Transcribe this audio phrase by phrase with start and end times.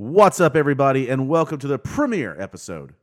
[0.00, 2.94] What's up, everybody, and welcome to the premiere episode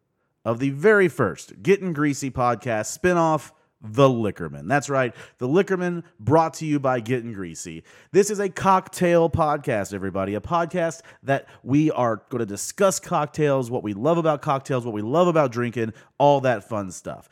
[0.46, 4.70] of the very first Getting Greasy podcast spinoff, The Liquormen.
[4.70, 7.84] That's right, The Liquormen brought to you by Getting Greasy.
[8.14, 13.70] This is a cocktail podcast, everybody, a podcast that we are going to discuss cocktails,
[13.70, 17.28] what we love about cocktails, what we love about drinking, all that fun stuff.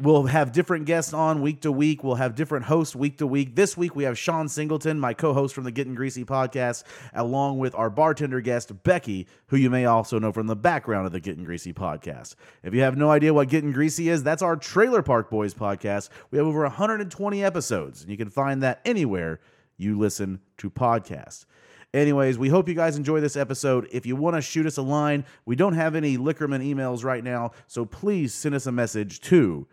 [0.00, 2.02] We'll have different guests on week to week.
[2.02, 3.54] We'll have different hosts week to week.
[3.54, 7.74] This week we have Shawn Singleton, my co-host from the Getting Greasy podcast, along with
[7.74, 11.44] our bartender guest Becky, who you may also know from the background of the Getting
[11.44, 12.34] Greasy podcast.
[12.62, 16.08] If you have no idea what Getting Greasy is, that's our Trailer Park Boys podcast.
[16.30, 19.38] We have over 120 episodes, and you can find that anywhere
[19.76, 21.44] you listen to podcasts.
[21.92, 23.86] Anyways, we hope you guys enjoy this episode.
[23.92, 27.22] If you want to shoot us a line, we don't have any Liquormen emails right
[27.22, 29.66] now, so please send us a message to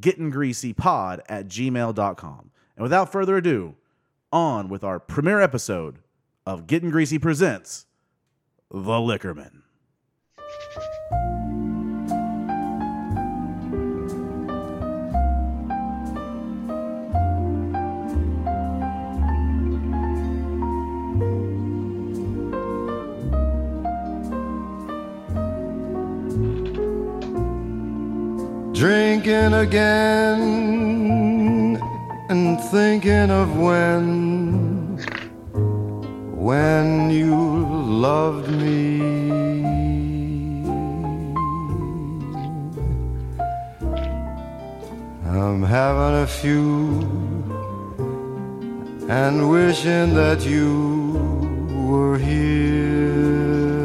[0.00, 2.50] gettinggreasypod at gmail.com.
[2.76, 3.74] And without further ado,
[4.32, 5.98] on with our premiere episode
[6.44, 7.86] of Getting Greasy Presents
[8.70, 9.62] The Liquormen.
[28.76, 30.40] Drinking again
[32.28, 34.98] and thinking of when,
[36.36, 39.00] when you loved me.
[45.24, 47.00] I'm having a few
[49.08, 53.75] and wishing that you were here.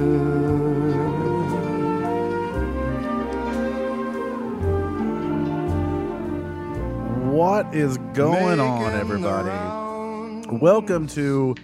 [7.42, 9.50] What is going on, everybody?
[10.62, 11.56] Welcome to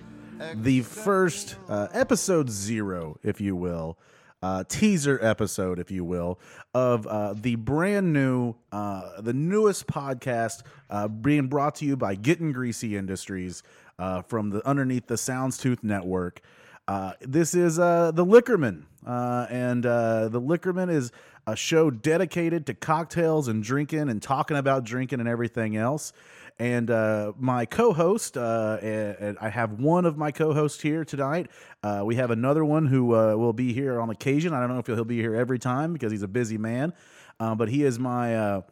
[0.56, 4.00] the first uh, episode zero, if you will,
[4.42, 6.40] uh, teaser episode, if you will,
[6.74, 12.16] of uh, the brand new, uh, the newest podcast uh, being brought to you by
[12.16, 13.62] Getting Greasy Industries
[14.00, 16.42] uh, from the underneath the Soundstooth Network.
[16.88, 21.12] Uh, this is uh, the Liquormen, uh, and uh, the Liquormen is
[21.48, 26.12] a show dedicated to cocktails and drinking and talking about drinking and everything else.
[26.60, 31.50] And uh, my co-host, uh, and, I have one of my co-hosts here tonight.
[31.84, 34.54] Uh, we have another one who will be here on occasion.
[34.54, 36.94] I don't know if he'll be here every time because he's a busy man,
[37.40, 38.64] but he is my.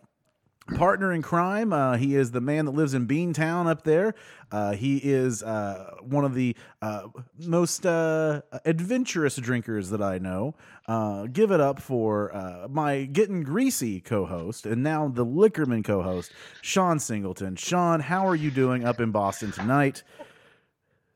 [0.73, 1.71] Partner in crime.
[1.71, 4.15] Uh, he is the man that lives in Beantown up there.
[4.51, 10.55] Uh, he is uh, one of the uh, most uh, adventurous drinkers that I know.
[10.87, 16.31] Uh, give it up for my getting greasy co-host and now the Liquormen co-host,
[16.61, 17.55] Shawn Singleton.
[17.55, 20.01] Shawn, how are you doing up in Boston tonight?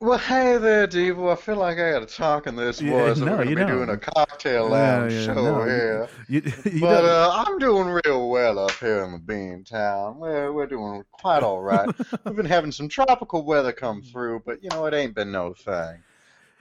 [0.02, 1.30] Well, hey there, DeVo.
[1.30, 3.18] I feel like I got to talk in this Yeah, voice.
[3.18, 3.68] no, We're be don't.
[3.68, 6.08] doing a cocktail lounge yeah, show no, here.
[6.30, 10.18] You, you But uh, I'm doing real well up here in the Bean Town.
[10.18, 11.90] We're, we're doing quite all right.
[12.26, 15.54] We've been having some tropical weather come through, but you know, it ain't been no
[15.54, 16.02] thing.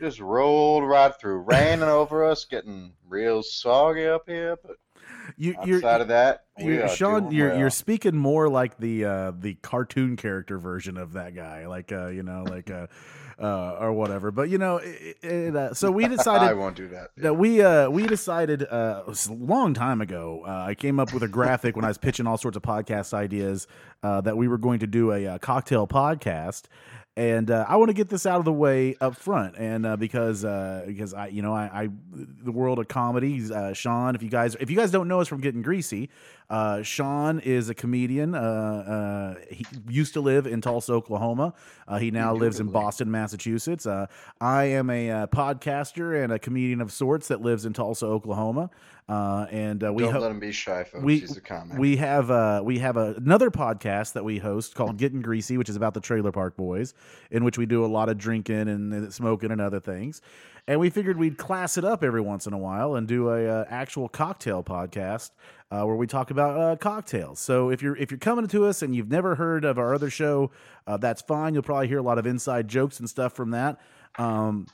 [0.00, 4.56] Just rolled right through, raining over us, getting real soggy up here.
[4.65, 4.78] But
[5.37, 7.59] you, you're, outside of that, You're, Shawn, you're well.
[7.60, 12.09] you're speaking more like the uh, the cartoon character version of that guy, like uh,
[12.09, 12.88] you know, like uh,
[13.41, 14.31] uh, or whatever.
[14.31, 17.10] But you know, it, it, uh, so we decided I won't do that.
[17.19, 20.43] that we uh, we decided uh, it was a long time ago.
[20.47, 23.15] Uh, I came up with a graphic when I was pitching all sorts of podcast
[23.15, 23.66] ideas
[24.03, 26.65] uh, that we were going to do a, uh cocktail podcast.
[27.18, 29.96] And uh, I want to get this out of the way up front, and uh,
[29.96, 34.14] because uh, because I you know I, I the world of comedy, uh, Shawn.
[34.14, 36.10] If you guys if you guys don't know us from Getting Greasy,
[36.50, 38.34] uh, Shawn is a comedian.
[38.34, 41.54] Uh, uh, he used to live in Tulsa, Oklahoma.
[41.86, 43.84] Uh, he now lives in Boston, Massachusetts.
[43.84, 44.06] Uh,
[44.40, 48.70] I am a uh, podcaster and a comedian of sorts that lives in Tulsa, Oklahoma.
[49.08, 51.02] Uh, and uh, we Don't ho- let him be shy, folks.
[51.02, 51.78] we He's a comic.
[51.78, 55.70] we have uh, we have a, another podcast that we host called Getting Greasy, which
[55.70, 56.92] is about the Trailer Park Boys,
[57.30, 60.20] in which we do a lot of drinking and, and smoking and other things.
[60.66, 63.49] And we figured we'd class it up every once in a while and do a
[63.49, 65.31] uh, actual cocktail podcast
[65.70, 67.38] uh, where we talk about uh, cocktails.
[67.38, 70.10] So if you're if you're coming to us and you've never heard of our other
[70.10, 70.50] show,
[70.87, 71.55] uh, that's fine.
[71.55, 73.81] You'll probably hear a lot of inside jokes and stuff from that.
[74.19, 74.66] Um,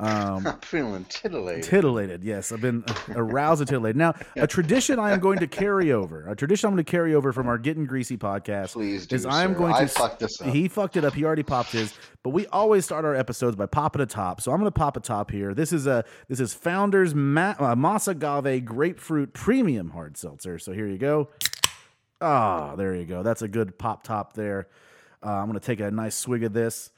[0.00, 1.64] Um, I'm feeling titillated.
[1.64, 2.84] titillated, yes, I've been
[3.14, 3.96] aroused and titillated.
[3.96, 7.14] Now, a tradition I am going to carry over, a tradition I'm going to carry
[7.14, 9.58] over from our Getting Greasy podcast Please do, is I'm sir.
[9.58, 10.48] going to I fucked this up.
[10.48, 11.14] He fucked it up.
[11.14, 14.40] He already popped his, but we always start our episodes by popping a top.
[14.40, 15.54] So I'm going to pop a top here.
[15.54, 20.58] This is a this is Founders Ma- uh, Masa Agave Grapefruit Premium Hard Seltzer.
[20.58, 21.28] So here you go.
[22.20, 23.22] Ah, there you go.
[23.22, 24.68] That's a good pop top there.
[25.24, 26.90] Uh, I'm going to take a nice swig of this.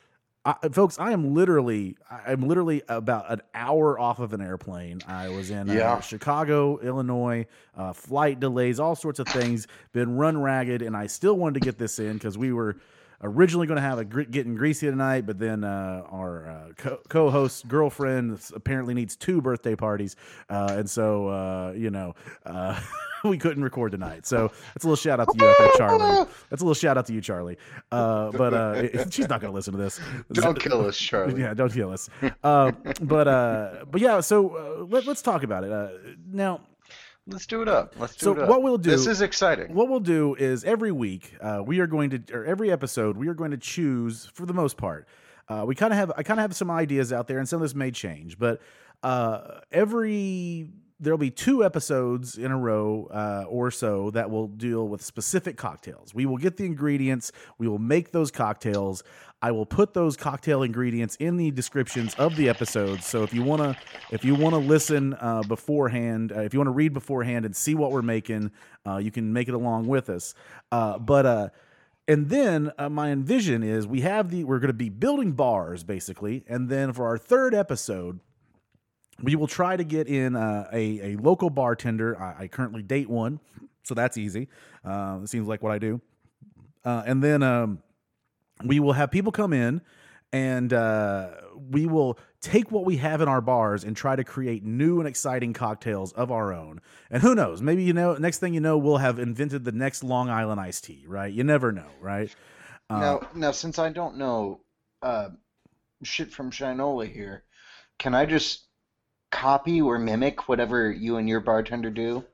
[0.46, 5.00] I, folks, I am literally, I'm literally about an hour off of an airplane.
[5.08, 7.46] I was in uh, Chicago, Illinois,
[7.76, 11.60] uh, flight delays, all sorts of things, been run ragged, and I still wanted to
[11.60, 12.76] get this in because we were
[13.22, 17.00] originally going to have a gr- getting greasy tonight, but then uh, our uh, co-
[17.08, 20.14] co-host girlfriend apparently needs two birthday parties,
[20.48, 22.14] uh, and so uh, you know
[22.44, 22.78] uh,
[23.30, 24.26] we couldn't record tonight.
[24.26, 26.26] So that's a little shout out to you out there, Charlie.
[26.50, 27.56] That's a little shout out to you, Charlie.
[27.92, 30.00] Uh, but uh, she's not going to listen to this.
[30.32, 31.40] Don't kill us, Charlie.
[31.40, 32.08] Yeah, don't kill us.
[32.44, 35.88] Uh, but uh, but yeah, so uh, let, let's talk about it uh,
[36.30, 36.60] now.
[37.28, 37.94] Let's do it up.
[37.98, 38.48] Let's do So it up.
[38.48, 39.74] what we'll do- This is exciting.
[39.74, 43.26] What we'll do is every week uh, we are going to, or every episode we
[43.26, 45.08] are going to choose for the most part.
[45.48, 47.56] Uh, we kind of have, I kind of have some ideas out there, and some
[47.60, 48.60] of this may change, but
[49.02, 54.88] uh, every there'll be two episodes in a row uh, or so that will deal
[54.88, 56.14] with specific cocktails.
[56.14, 59.02] We will get the ingredients, we will make those cocktails.
[59.42, 63.04] I will put those cocktail ingredients in the descriptions of the episodes.
[63.04, 63.76] So if you wanna,
[64.10, 67.92] if you wanna listen uh, beforehand, uh, if you wanna read beforehand and see what
[67.92, 68.50] we're making,
[68.86, 70.34] uh, you can make it along with us.
[70.72, 71.48] Uh, but uh,
[72.08, 75.82] and then uh, my envision is we have the we're going to be building bars
[75.82, 78.20] basically, and then for our third episode,
[79.22, 82.20] we will try to get in uh, a a local bartender.
[82.20, 83.40] I, I currently date one,
[83.82, 84.48] so that's easy.
[84.84, 86.00] Uh, it seems like what I do.
[86.84, 87.82] Uh, and then um,
[88.64, 89.80] we will have people come in,
[90.32, 91.30] and uh,
[91.70, 95.08] we will take what we have in our bars and try to create new and
[95.08, 96.80] exciting cocktails of our own.
[97.10, 97.60] And who knows?
[97.60, 100.84] Maybe you know, next thing you know, we'll have invented the next Long Island iced
[100.84, 101.04] tea.
[101.08, 101.32] Right?
[101.32, 102.34] You never know, right?
[102.88, 104.60] Uh, now, now, since I don't know
[105.02, 105.30] uh,
[106.04, 107.42] shit from Shinola here,
[107.98, 108.65] can I just
[109.30, 112.24] copy or mimic whatever you and your bartender do?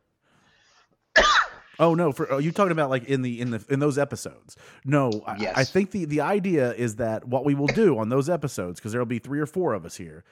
[1.79, 2.13] Oh no!
[2.13, 4.57] For are you talking about like in the in the in those episodes?
[4.85, 5.55] No, I, Yes.
[5.57, 8.93] I think the the idea is that what we will do on those episodes because
[8.93, 10.23] there'll be three or four of us here.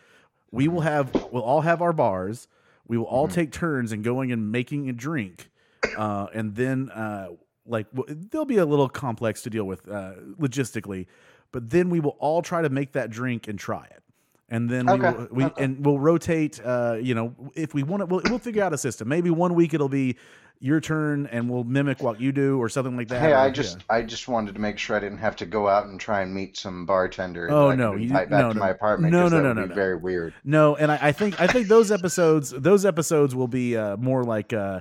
[0.53, 2.47] We will have we'll all have our bars.
[2.87, 5.51] We will all take turns in going and making a drink,
[5.97, 7.29] uh, and then uh,
[7.67, 11.07] like w- there'll be a little complex to deal with uh, logistically,
[11.53, 14.03] but then we will all try to make that drink and try it.
[14.51, 15.65] And then we, Okay, will, we okay.
[15.65, 16.61] and we'll rotate.
[16.65, 19.09] Uh, you know, if we want to, we'll, we'll figure out a system.
[19.09, 20.17] Maybe one week it'll be
[20.63, 23.21] your turn, and we'll mimic what you do, or something like that.
[23.21, 23.53] Hey, I yeah.
[23.53, 26.21] just I just wanted to make sure I didn't have to go out and try
[26.21, 27.51] and meet some bartender.
[27.51, 28.61] Oh, no, you- back no, to no.
[28.61, 29.13] my apartment.
[29.13, 29.75] No, no, no, no, be no.
[29.75, 30.35] Very weird.
[30.45, 34.25] No, and I, I think I think those episodes those episodes will be uh, more
[34.25, 34.81] like, uh,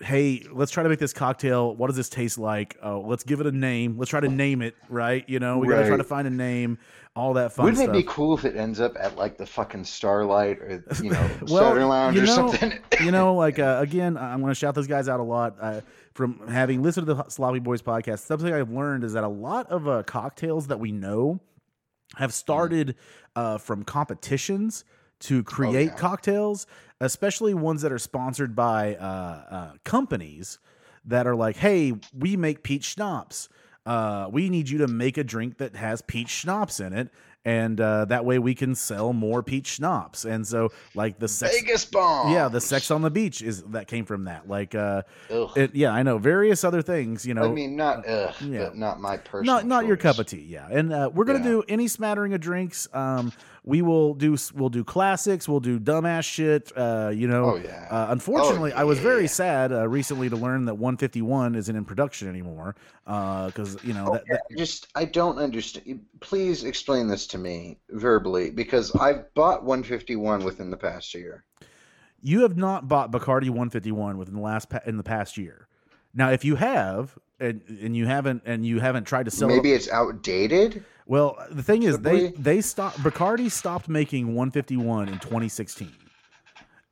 [0.00, 1.74] hey, let's try to make this cocktail.
[1.74, 2.76] What does this taste like?
[2.82, 3.96] Oh, let's give it a name.
[3.98, 4.76] Let's try to name it.
[4.88, 5.26] Right?
[5.26, 6.78] You know, we gotta try to find a name.
[7.16, 7.94] All that fun Wouldn't stuff.
[7.96, 11.30] it be cool if it ends up at like the fucking Starlight or you know
[11.48, 12.78] Well, Lounge you or know- something?
[13.02, 15.80] you know, like uh, again, I'm going to shout those guys out a lot uh,
[16.12, 18.18] from having listened to the Sloppy Boys podcast.
[18.20, 21.40] Something I've learned is that a lot of uh, cocktails that we know
[22.16, 22.96] have started
[23.34, 24.84] uh, from competitions
[25.20, 25.96] to create yeah.
[25.96, 26.66] cocktails,
[27.00, 30.58] especially ones that are sponsored by uh, uh, companies
[31.06, 33.48] that are like, "Hey, we make peach schnapps.
[33.86, 37.08] Uh, we need you to make a drink that has peach schnapps in it."
[37.46, 40.24] And uh, that way we can sell more peach schnapps.
[40.24, 42.32] And so, like the sex, Vegas bomb.
[42.32, 44.48] yeah, the sex on the beach is that came from that.
[44.48, 47.24] Like, uh, it, yeah, I know various other things.
[47.24, 48.70] You know, I mean, not ugh, yeah.
[48.74, 49.54] not my personal.
[49.54, 50.44] not not your cup of tea.
[50.48, 51.44] Yeah, and uh, we're gonna Yeah.
[51.44, 52.88] do any smattering of drinks.
[52.92, 55.48] Um, we will do we'll do classics.
[55.48, 56.72] We'll do dumbass shit.
[56.76, 57.52] Uh, you know.
[57.52, 57.86] Oh, yeah.
[57.90, 62.28] Uh, unfortunately, I was very sad uh, recently to learn that 151 isn't in production
[62.28, 62.76] anymore.
[63.04, 66.04] Because you know that, that Just, I don't understand.
[66.20, 71.44] Please explain this to me verbally because I've bought 151 within the past year.
[72.22, 75.68] you have not bought Bacardi 151 within the last pa- in the past year.
[76.14, 79.72] Now, if you have, and and you haven't and you haven't tried to sell Maybe
[79.72, 79.76] it.
[79.76, 80.82] it's outdated.
[81.06, 82.98] Well, the thing is, they they stopped.
[82.98, 85.92] Bacardi stopped making 151 in 2016,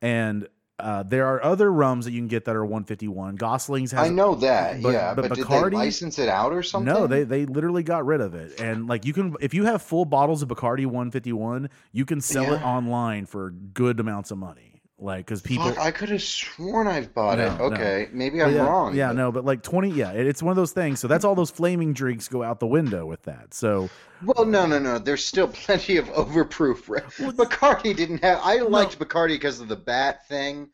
[0.02, 0.46] and
[0.78, 3.36] uh, there are other rums that you can get that are 151.
[3.36, 6.52] Gosling's has I know that, but- yeah, but but, did Bacardi- they license it out
[6.52, 6.92] or something?
[6.92, 8.60] No, they they literally got rid of it.
[8.60, 12.52] And like you can if you have full bottles of Bacardi 151, you can sell
[12.52, 14.73] it online for good amounts of money.
[14.96, 17.50] Like cuz people Fuck, I could have sworn I've bought it.
[17.58, 17.74] No, no.
[17.74, 18.94] Okay, maybe I'm yeah, wrong.
[18.94, 21.00] Yeah, but- no, but like 20 yeah, it- it's one of those things.
[21.00, 23.54] So that's all those flaming drinks go out the window with that.
[23.54, 23.90] So
[24.24, 24.98] Well, no, no, no.
[24.98, 26.84] There's still plenty of overproof.
[27.36, 28.40] Bacardi didn't have.
[28.42, 30.68] I liked Bacardi because of the bat thing,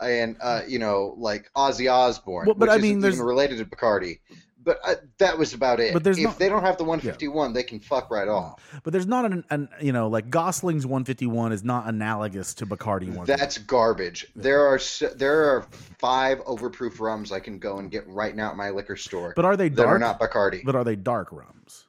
[0.00, 2.46] and uh, you know, like Ozzy Osbourne.
[2.46, 4.20] Well, but which I mean, there's- even related to Bacardi.
[4.68, 5.94] But uh, that was about it.
[5.94, 8.60] But there's if not- they don't have the 151, they can fuck right off.
[8.82, 13.08] but there's not an, an you know, like Gosling's 151 is not analogous to Bacardi
[13.08, 13.26] 151.
[13.26, 14.26] That's garbage.
[14.36, 14.78] There are
[15.16, 15.62] there are
[15.98, 19.46] five overproof rums I can go and get right now at my liquor store But
[19.46, 20.00] are they that are dark?
[20.00, 20.62] not Bacardi.
[20.64, 21.86] But are they dark rums?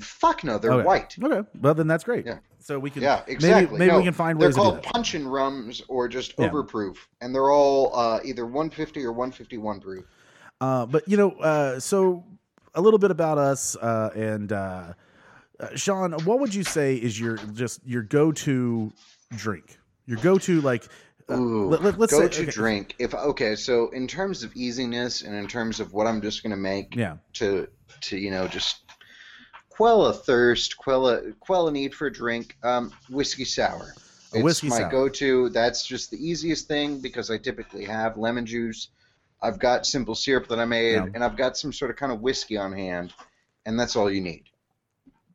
[0.00, 0.86] Fuck no, they're okay.
[0.86, 1.14] white.
[1.22, 1.46] Okay.
[1.60, 2.24] Well, then that's great.
[2.24, 2.38] Yeah.
[2.58, 3.78] So we can Yeah, maybe exactly.
[3.78, 4.92] maybe No, we can find where They're ways do called that.
[4.94, 6.48] puncheon rums or just Yeah.
[6.48, 10.06] overproof, and they're all uh, either 150 or 151 proof.
[10.60, 12.24] Uh, but you know, uh, so
[12.74, 14.92] a little bit about us uh, and uh,
[15.60, 16.12] uh, Shawn.
[16.24, 18.92] What would you say is your just your go-to
[19.36, 19.78] drink?
[20.06, 20.84] Your go-to like
[21.30, 22.94] uh, Ooh, let, us go say, to okay, drink.
[22.98, 26.56] If okay, so in terms of easiness and in terms of what I'm just gonna
[26.56, 27.68] make Yeah, to
[28.02, 28.82] to you know just
[29.70, 33.94] quell a thirst, quell a quell a need for a drink, um, whiskey sour.
[34.32, 34.90] A It's whiskey my sour.
[34.90, 35.48] go-to.
[35.50, 38.88] That's just the easiest thing because I typically have lemon juice.
[39.44, 41.06] I've got simple syrup that I made, Yeah.
[41.14, 43.12] and I've got some sort of kind of whiskey on hand,
[43.66, 44.44] and that's all you need.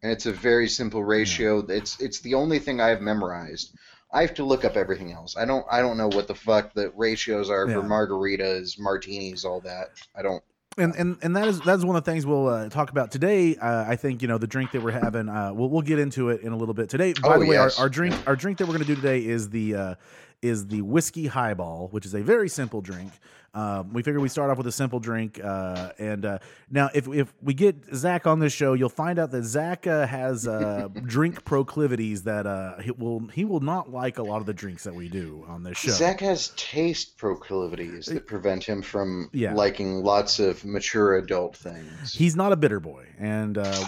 [0.02, 1.60] And it's a very simple ratio.
[1.68, 3.76] It's it's the only thing I've memorized.
[4.12, 5.38] I have to look up everything else.
[5.38, 7.76] I don't I don't know what the fuck the ratios are Yeah.
[7.76, 9.90] for margaritas, martinis, all that.
[10.16, 10.42] I don't.
[10.78, 13.12] and and and that is that is one of the things we'll uh, talk about
[13.12, 13.56] today.
[13.58, 15.28] Uh, I think you know the drink that we're having.
[15.30, 17.14] Uh, we'll we'll get into it in a little bit today.
[17.22, 17.78] By Oh, the way, yes.
[17.78, 19.96] our, our drink our drink that we're going to do today is the uh,
[20.42, 23.12] is the whiskey highball, which is a very simple drink.
[23.54, 26.38] Um, we figured we start off with a simple drink, uh, and uh,
[26.70, 30.06] now if if we get Zach on this show, you'll find out that Zach uh,
[30.06, 34.46] has uh, drink proclivities that uh, he will he will not like a lot of
[34.46, 35.90] the drinks that we do on this show.
[35.92, 39.54] Zach has taste proclivities that prevent him from Yeah.
[39.56, 42.14] liking lots of mature adult things.
[42.14, 43.84] He's not a bitter boy, and uh,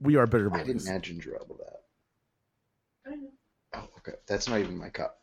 [0.00, 0.60] we are bitter boys.
[0.62, 1.84] I didn't add ginger that.
[3.74, 4.18] Oh, okay.
[4.26, 5.20] That's not even my cup.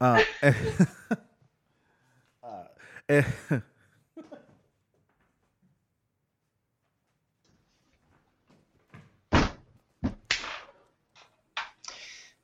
[0.00, 0.22] Uh,
[3.08, 3.22] uh,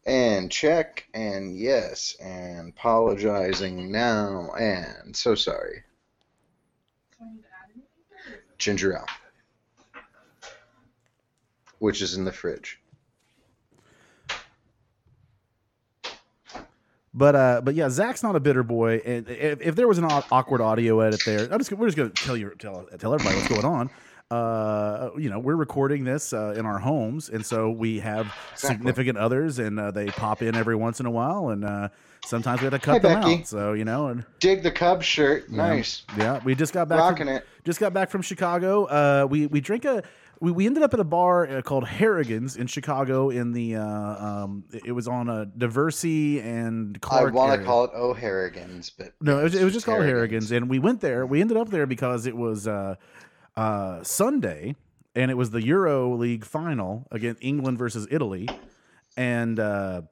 [0.07, 5.83] And check, and yes, and apologizing now, and so sorry.
[8.57, 9.07] Ginger ale.
[11.81, 12.79] Which is in the fridge.
[17.17, 20.05] But uh, but yeah, Zach's not a bitter boy, and if, if there was an
[20.05, 23.49] awkward audio edit there, I'm just we're just gonna tell you tell tell everybody what's
[23.49, 23.91] going on.
[24.29, 28.77] Uh, you know, we're recording this uh, in our homes, and so we have Exactly.
[28.77, 31.89] significant others, and uh, they pop in every once in a while, and uh,
[32.25, 33.41] sometimes we have to cut Hi, them Becky.
[33.43, 33.47] out.
[33.47, 35.49] So you know, and Dig the Cubs shirt.
[35.49, 36.03] Nice.
[36.19, 36.99] yeah, we just got back.
[36.99, 37.47] Rocking from, it.
[37.65, 38.85] Just got back from Chicago.
[38.87, 40.03] Uh, we we drink a.
[40.41, 43.31] We, we ended up at a bar uh, called Harrigan's in Chicago.
[43.31, 47.93] In the uh, um, it was on a Diversey and I want to call it
[47.95, 50.51] O'Harrigan's, but No, it was, it was just called Harrigan's.
[50.51, 51.27] Harrigan's, and we went there.
[51.27, 52.97] We ended up there because it was uh,
[53.57, 54.77] uh, Sunday,
[55.15, 58.49] and it was the Euro League final against England versus Italy,
[59.17, 60.03] and uh,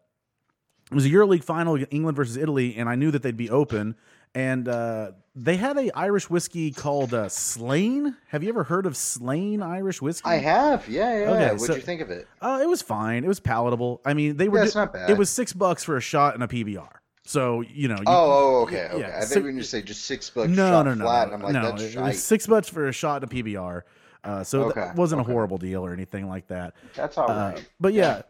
[0.90, 3.50] it was a Euro League final, England versus Italy, and I knew that they'd be
[3.50, 3.96] open,
[4.34, 8.16] and uh, they had a Irish whiskey called uh, Slane.
[8.28, 10.28] Have you ever heard of Slane Irish whiskey?
[10.28, 11.30] I have, yeah, yeah.
[11.30, 12.26] Okay, What'd so- you think of it?
[12.40, 13.24] Uh, it was fine.
[13.24, 14.00] It was palatable.
[14.04, 14.58] I mean, they were.
[14.58, 15.10] Yeah, it's not bad.
[15.10, 16.88] It was six bucks for a shot and a PBR.
[17.26, 17.96] So you know.
[17.96, 19.00] You, Oh, oh, okay, okay.
[19.00, 21.34] yeah, I think when you say just six bucks no, shot no, no, flat, no,
[21.34, 21.62] I'm like, no.
[21.70, 23.82] that's it was six bucks for a shot and a PBR.
[24.24, 25.30] Uh, so Okay, that wasn't okay.
[25.30, 26.74] a horrible deal or anything like that.
[26.94, 27.56] That's all right.
[27.56, 28.22] Uh, but yeah,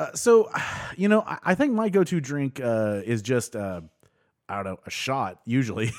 [0.00, 0.50] Uh, so
[0.96, 3.80] you know, I, I think my go-to drink uh, is just uh,
[4.48, 5.90] I don't know a shot usually.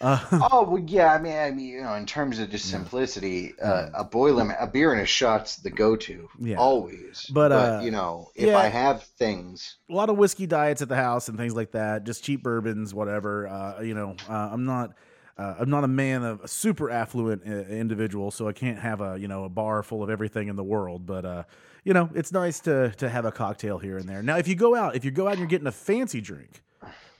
[0.00, 0.18] uh,
[0.52, 1.12] Oh well, yeah.
[1.14, 4.66] I mean, I mean, you know, in terms of just simplicity, uh, a boiler, a
[4.66, 6.56] beer and a shot's the go-to, Yeah.
[6.56, 7.26] always.
[7.32, 8.58] But, uh, you know, if yeah.
[8.58, 12.04] I have things, a lot of whiskey diets at the house and things like that.
[12.04, 13.48] Just cheap bourbons, whatever.
[13.48, 14.94] Uh, you know, uh, I'm not.
[15.38, 19.00] Uh, I'm not a man of a super affluent uh, individual, so I can't have
[19.00, 21.06] a you know a bar full of everything in the world.
[21.06, 21.44] But uh,
[21.84, 24.22] you know, it's nice to to have a cocktail here and there.
[24.22, 26.62] Now, if you go out, if you go out and you're getting a fancy drink,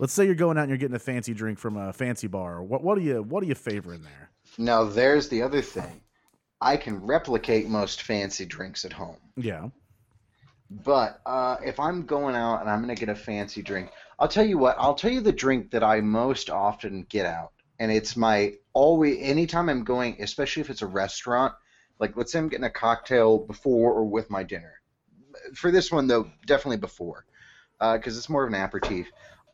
[0.03, 2.61] let's say you're going out and you're getting a fancy drink from a fancy bar.
[2.61, 4.31] What what do you what do you favor in there?
[4.59, 6.03] Now there's the other thing.
[6.61, 9.17] I can replicate most fancy drinks at home.
[9.37, 9.69] Yeah.
[10.71, 14.45] But uh, if I'm going out and I'm gonna get a fancy drink, I'll tell
[14.45, 14.75] you what.
[14.77, 19.19] I'll tell you the drink that I most often get out, and it's my always
[19.21, 21.55] anytime I'm going, especially if it's a restaurant.
[22.01, 24.81] Like let's say I'm getting a cocktail before or with my dinner.
[25.55, 27.25] For this one though, definitely before,
[27.79, 29.07] because it's more of an aperitif.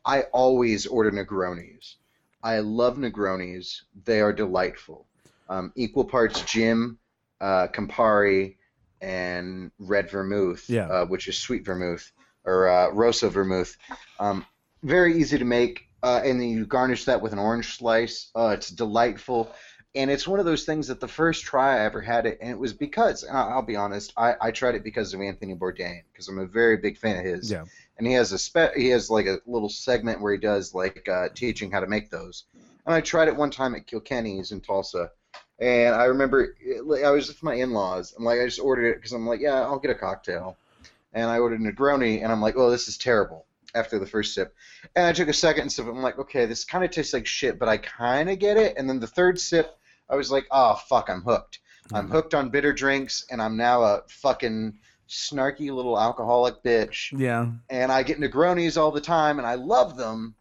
[0.05, 1.95] I always order Negronis.
[2.41, 3.81] I love Negronis.
[4.05, 5.05] They are delightful.
[5.49, 6.97] Um, equal parts gin,
[7.41, 8.55] uh, Campari,
[9.01, 10.87] and red vermouth, Yeah.
[10.87, 12.11] uh, which is sweet vermouth
[12.45, 13.75] or uh, rosso vermouth.
[14.19, 14.45] Um,
[14.83, 18.29] very easy to make, uh, and then you garnish that with an orange slice.
[18.35, 19.51] Uh, it's delightful,
[19.95, 22.51] and it's one of those things that the first try I ever had it, and
[22.51, 26.03] it was because and I'll be honest, I, I tried it because of Anthony Bourdain
[26.11, 27.51] because I'm a very big fan of his.
[27.51, 27.65] Yeah.
[27.97, 31.07] and he has a spe- he has like a little segment where he does like
[31.09, 32.45] uh, teaching how to make those.
[32.85, 35.11] And I tried it one time at Kilkenny's in Tulsa,
[35.59, 38.95] and I remember it, I was with my in-laws, and like I just ordered it
[38.95, 40.55] because I'm like, yeah, I'll get a cocktail,
[41.13, 44.33] and I ordered a Negroni, and I'm like, oh, this is terrible after the first
[44.33, 44.55] sip,
[44.95, 47.27] and I took a second sip, and I'm like, okay, this kind of tastes like
[47.27, 49.75] shit, but I kind of get it, and then the third sip,
[50.09, 51.59] I was like, oh fuck, I'm hooked.
[51.93, 52.11] I'm Mhm.
[52.11, 57.51] hooked on bitter drinks, and I'm now a fucking snarky little alcoholic bitch Yeah.
[57.69, 60.35] and I get Negronis all the time, and I love them.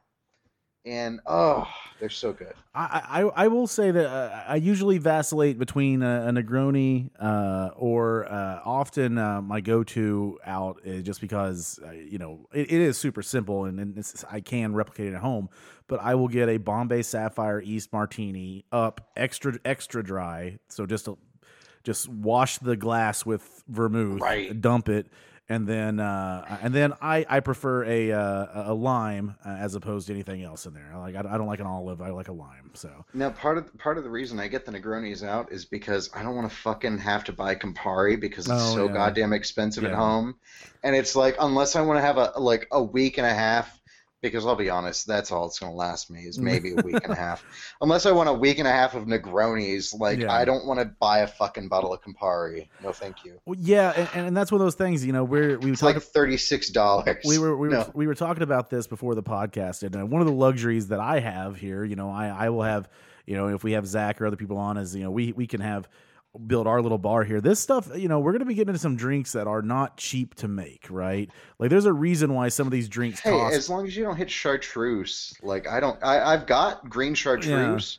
[0.88, 1.68] And oh,
[2.00, 2.54] they're so good.
[2.75, 7.71] I, I I will say that uh, I usually vacillate between a, a Negroni uh,
[7.76, 12.80] or uh, often uh, my go-to out is just because uh, you know it, it
[12.80, 15.49] is super simple and, and it's, I can replicate it at home.
[15.88, 21.09] But I will get a Bombay Sapphire East Martini up extra extra dry, so just
[21.09, 21.16] a,
[21.83, 24.59] just wash the glass with vermouth, Right.
[24.61, 25.07] dump it,
[25.49, 30.07] and then uh, and then I I prefer a uh, a lime uh, as opposed
[30.09, 30.90] to anything else in there.
[30.95, 32.02] I like I don't like an olive.
[32.02, 32.71] I like a lime.
[32.75, 36.11] So Now, part of part of the reason I get the Negronis out is because
[36.14, 38.93] I don't want to fucking have to buy Campari because it's Oh, so yeah.
[38.93, 40.37] goddamn expensive at home.
[40.82, 43.77] And it's like unless I want to have a like a week and a half.
[44.21, 47.04] Because I'll be honest, that's all it's going to last me is maybe a week
[47.04, 47.45] and a half.
[47.81, 50.33] Unless I want a week and a half of Negronis, like Yeah.
[50.33, 52.69] I don't want to buy a fucking bottle of Campari.
[52.83, 53.41] No, thank you.
[53.47, 55.07] well, yeah, and, and that's one of those things.
[55.07, 57.19] You know, we're we It's talked like thirty six dollars.
[57.25, 57.91] we were we were, no.
[57.95, 61.00] we were talking about this before the podcast, and uh, one of the luxuries that
[61.00, 62.89] I have here, you know, I I will have,
[63.25, 65.47] you know, if we have Zach or other people on, is you know, we we
[65.47, 65.89] can have
[66.47, 67.41] build our little bar here.
[67.41, 69.97] This stuff, you know, we're going to be getting into some drinks that are not
[69.97, 71.31] cheap to make, right?
[71.59, 73.57] Like, there's a reason why some of these drinks Hey, cost.
[73.57, 77.99] as long as you don't hit chartreuse, like I don't, I, I've got green chartreuse,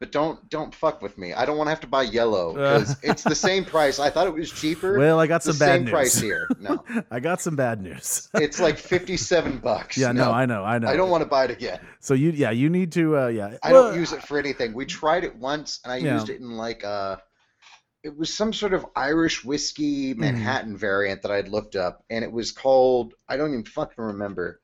[0.00, 1.32] but don't don't fuck with me.
[1.32, 3.98] I don't want to have to buy yellow because it's the same price.
[3.98, 4.98] I thought it was cheaper.
[4.98, 5.90] well, I got some bad same news.
[5.92, 6.48] price here.
[6.60, 8.28] No, I got some bad news.
[8.34, 9.96] it's like fifty-seven bucks.
[9.96, 10.88] yeah, no, no, I know, I know.
[10.88, 11.78] I don't want to buy it again.
[12.00, 13.56] So you, yeah, you need to, uh, yeah.
[13.62, 14.74] I Well, don't use it for anything.
[14.74, 16.14] We tried it once, and I Yeah.
[16.14, 17.16] used it in like uh
[18.04, 22.30] it was some sort of Irish whiskey Manhattan variant that I'd looked up, and it
[22.30, 24.60] was called I don't even fucking remember.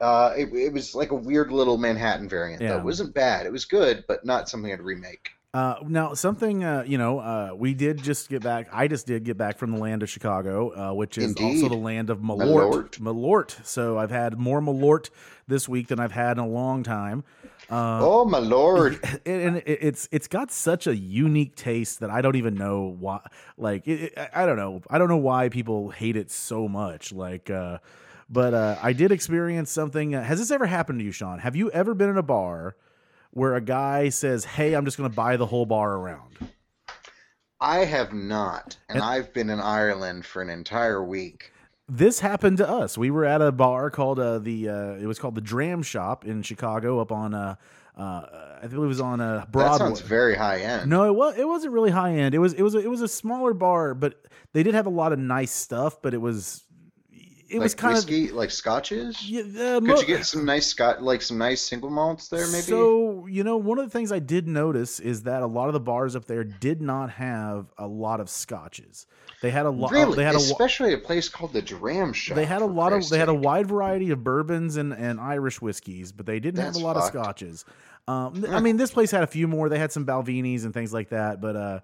[0.00, 2.62] Uh, it, it was like a weird little Manhattan variant.
[2.62, 2.78] Though.
[2.78, 3.44] It wasn't bad.
[3.44, 5.30] It was good, but not something I'd remake.
[5.52, 8.68] Uh, now, something uh, you know, uh, we did just get back.
[8.72, 11.74] I just did get back from the land of Chicago, uh, which is also the
[11.74, 12.98] land of Malort.
[12.98, 12.98] Malort.
[13.00, 13.66] Malort.
[13.66, 15.10] So I've had more Malort
[15.48, 17.24] this week than I've had in a long time.
[17.70, 18.98] Uh, oh my lord!
[19.26, 22.96] and and it, it's it's got such a unique taste that I don't even know
[22.98, 23.20] why.
[23.56, 24.82] Like, it, it, I- don't know.
[24.90, 27.12] I don't know why people hate it so much.
[27.12, 27.78] Like, uh,
[28.28, 30.12] but uh, I did experience something.
[30.12, 31.38] Has this ever happened to you, Shawn?
[31.38, 32.76] Have you ever been in a bar
[33.30, 36.38] where a guy says, "Hey, I'm just going to buy the whole bar around"?
[37.60, 41.52] I have not, and And- I've been in Ireland for an entire week.
[41.90, 42.96] This happened to us.
[42.96, 44.68] We were at a bar called uh, the.
[44.68, 47.34] Uh, it was called the Dram Shop in Chicago, up on.
[47.34, 47.56] Uh,
[47.96, 48.22] uh,
[48.58, 49.72] I think it was on a Broadway.
[49.72, 50.88] That sounds very high end.
[50.88, 52.34] No, it was it wasn't really high end.
[52.34, 54.14] It was it was a, it was a smaller bar, but
[54.52, 56.00] they did have a lot of nice stuff.
[56.00, 56.62] But it was
[57.50, 59.16] it like was kind whiskey, like scotches.
[59.20, 59.40] of yeah.
[59.40, 62.62] Uh, Could mo- you get some nice scotch, like some nice single malts there, maybe?
[62.62, 65.72] So you know, one of the things I did notice is that a lot of
[65.72, 69.06] the bars up there did not have a lot of scotches.
[69.42, 69.90] They had a lot.
[69.92, 72.36] really, They had a wa- especially a place called the Dram Shop.
[72.36, 75.60] they had a lot of they had a wide variety of bourbons and, and Irish
[75.60, 77.14] whiskeys, but they didn't have a lot fucked.
[77.16, 77.64] of scotches.
[78.08, 79.68] Um, I mean, this place had a few more.
[79.68, 81.80] They had some Balvenies and things like that, but uh,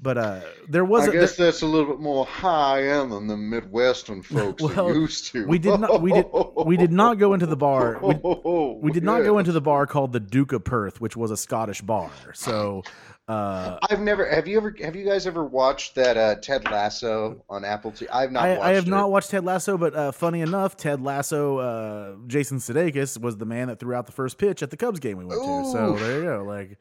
[0.00, 3.26] but uh, there was I a, guess that's a little bit more high end than
[3.26, 5.46] the Midwestern folks Well, are used to.
[5.46, 6.26] we did not- we did-
[6.64, 7.98] we did not go into the bar.
[8.02, 11.16] We- We, we did not go into the bar called the Duke of Perth, which
[11.16, 12.10] was a Scottish bar.
[12.34, 12.82] So
[13.28, 14.26] Uh, I've never.
[14.26, 14.74] Have you ever?
[14.82, 18.06] Have you guys ever watched that uh, Ted Lasso on Apple TV?
[18.10, 18.42] I've not.
[18.44, 18.90] I, watched I have it.
[18.90, 23.44] not watched Ted Lasso, but uh, funny enough, Ted Lasso, uh, Jason Sudeikis was the
[23.44, 25.70] man that threw out the first pitch at the Cubs game we went to.
[25.72, 26.44] So there you go.
[26.44, 26.78] Like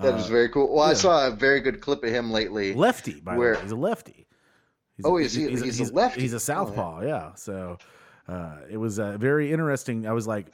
[0.00, 0.72] That uh, is very cool.
[0.74, 2.74] Well, I saw a very good clip of him lately.
[2.74, 3.20] lefty.
[3.20, 4.26] By the Where- way, he's a lefty.
[4.96, 6.20] He's Oh, is he- he's a lefty?
[6.20, 6.38] He's a Oh, yeah.
[6.40, 7.02] southpaw.
[7.02, 7.34] yeah.
[7.34, 7.78] So
[8.28, 10.06] uh, it was uh, very interesting.
[10.06, 10.46] I was like,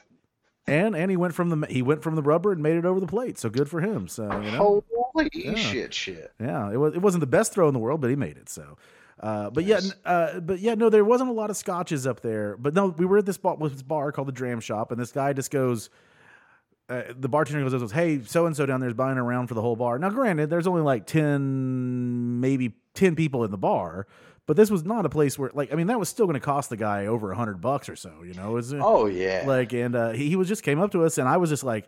[0.67, 2.99] and and he went from the he went from the rubber and made it over
[2.99, 3.37] the plate.
[3.37, 4.07] So good for him.
[4.07, 4.83] So you know.
[5.13, 5.55] Holy Yeah.
[5.55, 5.93] shit!
[5.93, 6.31] Shit.
[6.39, 8.49] Yeah, it was it wasn't the best throw in the world, but he made it.
[8.49, 8.77] So,
[9.21, 9.93] uh, but Nice.
[10.05, 12.55] yeah, uh, but yeah, no, there wasn't a lot of scotches up there.
[12.57, 15.11] But no, we were at this bar, this bar called the Dram Shop, and this
[15.11, 15.89] guy just goes.
[16.89, 19.61] Uh, the bartender goes, "Hey, so and so down there is buying around for the
[19.61, 24.07] whole bar." Now, granted, there's only like ten, maybe ten people in the bar,
[24.45, 26.39] but this was not a place where, like, I mean, that was still going to
[26.39, 28.23] cost the guy over a hundred bucks or so.
[28.23, 29.43] You know, was, Oh yeah.
[29.45, 31.63] like and uh, he, he was just came up to us and i was just
[31.63, 31.87] like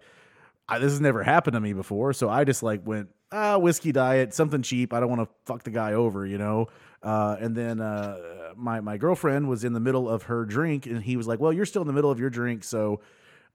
[0.68, 3.92] I, this has never happened to me before so i just like went ah whiskey
[3.92, 6.68] diet something cheap i don't want to fuck the guy over you know
[7.02, 8.18] uh, and then uh,
[8.58, 11.54] my, my girlfriend was in the middle of her drink and he was like well
[11.54, 13.00] you're still in the middle of your drink so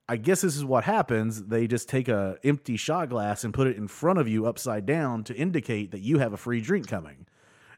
[0.07, 3.67] i guess this is what happens they just take a empty shot glass and put
[3.67, 6.87] it in front of you upside down to indicate that you have a free drink
[6.87, 7.25] coming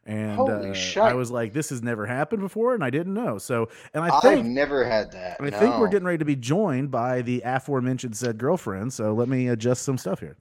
[0.08, 1.02] and uh.
[1.02, 3.36] I was like, "This has never happened before," and I didn't know.
[3.36, 5.36] So, and I I've think never had that.
[5.38, 8.94] I think we're getting ready to be joined by the aforementioned said girlfriend.
[8.94, 10.38] So let me adjust some stuff here.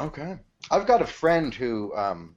[0.00, 0.38] Okay.
[0.70, 2.34] I've got a friend who um,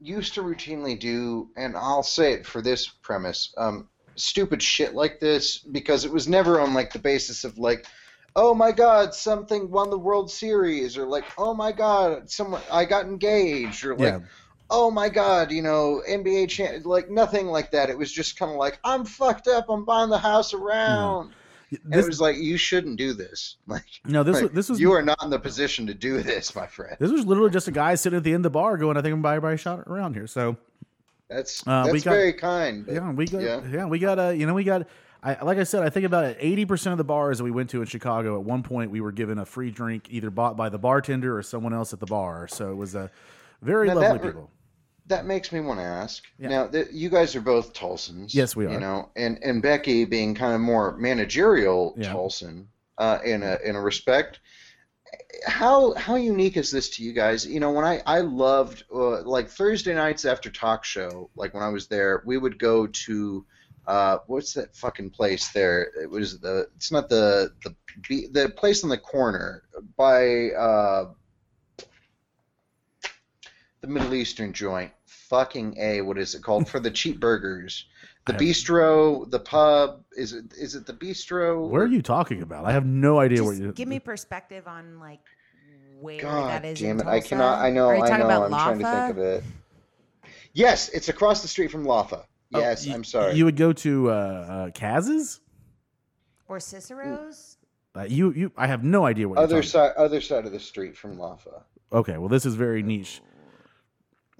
[0.00, 5.20] used to routinely do, and I'll say it for this premise, um, stupid shit like
[5.20, 7.86] this because it was never on like the basis of like,
[8.36, 12.84] oh my god, something won the World Series, or like, oh my god, someone I
[12.84, 14.20] got engaged, or like, yeah,
[14.70, 17.90] oh my god, you know, NBA champ, like nothing like that.
[17.90, 21.32] It was just kind of like, I'm fucked up, I'm buying the house around.
[21.70, 23.56] And this, it was like, you shouldn't do this.
[23.66, 26.22] Like, no, this like, was this was you are not in the position to do
[26.22, 26.96] this, my friend.
[26.98, 29.02] this was literally just a guy sitting at the end of the bar going, "I
[29.02, 30.56] think I'm buy a shot around here." So
[31.28, 32.86] That's Uh, we got- very kind.
[32.86, 33.84] but- yeah, we got yeah, yeah.
[33.86, 34.86] we got uh, you know we got.
[35.20, 37.70] I, like I said, I think about eighty percent of the bars that we went
[37.70, 40.68] to in Chicago at one point we were given a free drink either bought by
[40.68, 42.46] the bartender or someone else at the bar.
[42.46, 43.10] So it was a
[43.60, 44.50] very Now lovely that people.
[45.06, 46.22] That makes me want to ask.
[46.38, 46.48] Yeah.
[46.50, 48.32] Now, that you guys are both Tulsans.
[48.34, 48.70] Yes, we are.
[48.70, 52.12] You know, and and Becky being kind of more managerial Yeah.
[52.12, 52.66] Tulsan
[52.98, 54.38] uh, in a in a respect.
[55.46, 57.46] How how unique is this to you guys?
[57.46, 61.62] You know, when I I loved uh, like Thursday nights after talk show, like when
[61.62, 63.46] I was there, we would go to.
[63.86, 65.90] Uh, what's that fucking place there?
[66.02, 66.68] It was the.
[66.76, 69.62] It's not the the the place on the corner
[69.96, 71.12] by uh,
[73.80, 74.92] the Middle Eastern joint.
[75.28, 76.00] Fucking a.
[76.02, 77.86] What is it called for the cheap burgers?
[78.26, 80.02] The have- bistro, the pub.
[80.16, 81.68] Is it is it the bistro?
[81.68, 82.64] Where are you talking about?
[82.64, 83.72] I have no idea what Just you.
[83.72, 85.20] give me perspective on like
[86.00, 86.80] where God that is.
[86.80, 87.10] damn in it!
[87.10, 87.58] I cannot.
[87.58, 87.86] I know.
[87.88, 88.44] Are you I talking know.
[88.44, 89.44] about I'm trying to think of it.
[90.54, 92.24] Yes, it's across the street from Laffa.
[92.54, 93.34] Oh, Yes, you- I'm sorry.
[93.34, 95.40] You would go to uh, uh, Kaz's.
[96.48, 97.58] or Cicero's?
[97.94, 98.52] Uh, you you.
[98.56, 99.34] I have no idea what.
[99.36, 101.62] you're other talking side, other side of the street from Laffa.
[101.92, 103.20] Okay, well, this is very niche.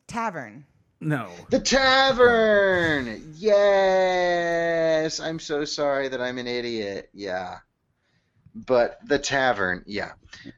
[0.06, 0.64] Tavern.
[1.00, 1.30] No.
[1.50, 3.32] The tavern.
[3.36, 7.08] Yes, I'm so sorry that I'm an idiot.
[7.14, 7.58] Yeah.
[8.54, 10.12] But the tavern, yeah.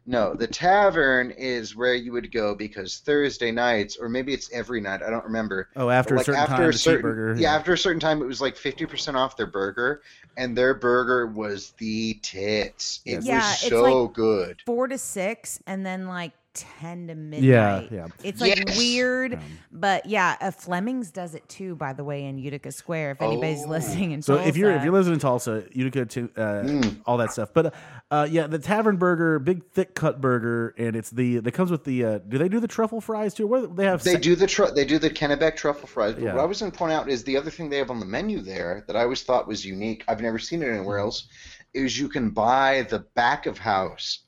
[0.07, 4.81] No, the tavern is where you would go because Thursday nights, or maybe it's every
[4.81, 5.69] night, I don't remember.
[5.77, 7.39] Oh, after like a certain after time, a the certain cheeseburger.
[7.41, 10.01] yeah after a certain time it was like 50% off their burger
[10.39, 14.97] and their burger was the tits it Yeah, was it's so like- good Four to
[14.97, 17.43] six, and then like ten to midnight.
[17.43, 18.07] Yeah, yeah.
[18.25, 18.77] It's like Yes.
[18.79, 19.41] weird, Um,
[19.73, 21.77] but yeah, uh, Fleming's does it too.
[21.77, 23.69] By the way, in Utica Square, if anybody's Oh.
[23.71, 24.49] listening in So Tulsa.
[24.49, 26.97] if you're if you're listening in Tulsa, Utica, to, uh, Mm.
[27.07, 27.51] all that stuff.
[27.55, 27.75] But
[28.11, 31.85] uh, yeah, the tavern burger, big thick cut burger, and it's the that comes with
[31.85, 32.05] the.
[32.05, 33.47] Uh, do they do the truffle fries too?
[33.47, 34.03] What they have?
[34.03, 36.35] they sa- do the tru- they do the Kennebec truffle fries but Yeah.
[36.35, 38.07] what I was going to point out is the other thing they have on the
[38.07, 41.05] menu there that I always thought was unique I've never seen it anywhere Mm-hmm.
[41.07, 41.29] else
[41.75, 44.21] is you can buy the back of house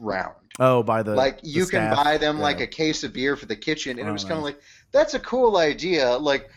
[0.00, 0.34] around.
[0.60, 3.46] Oh, by the like the you can buy them like a case of beer for
[3.46, 6.16] the kitchen and Oh, it was kind of like that's a cool idea.
[6.16, 6.50] Like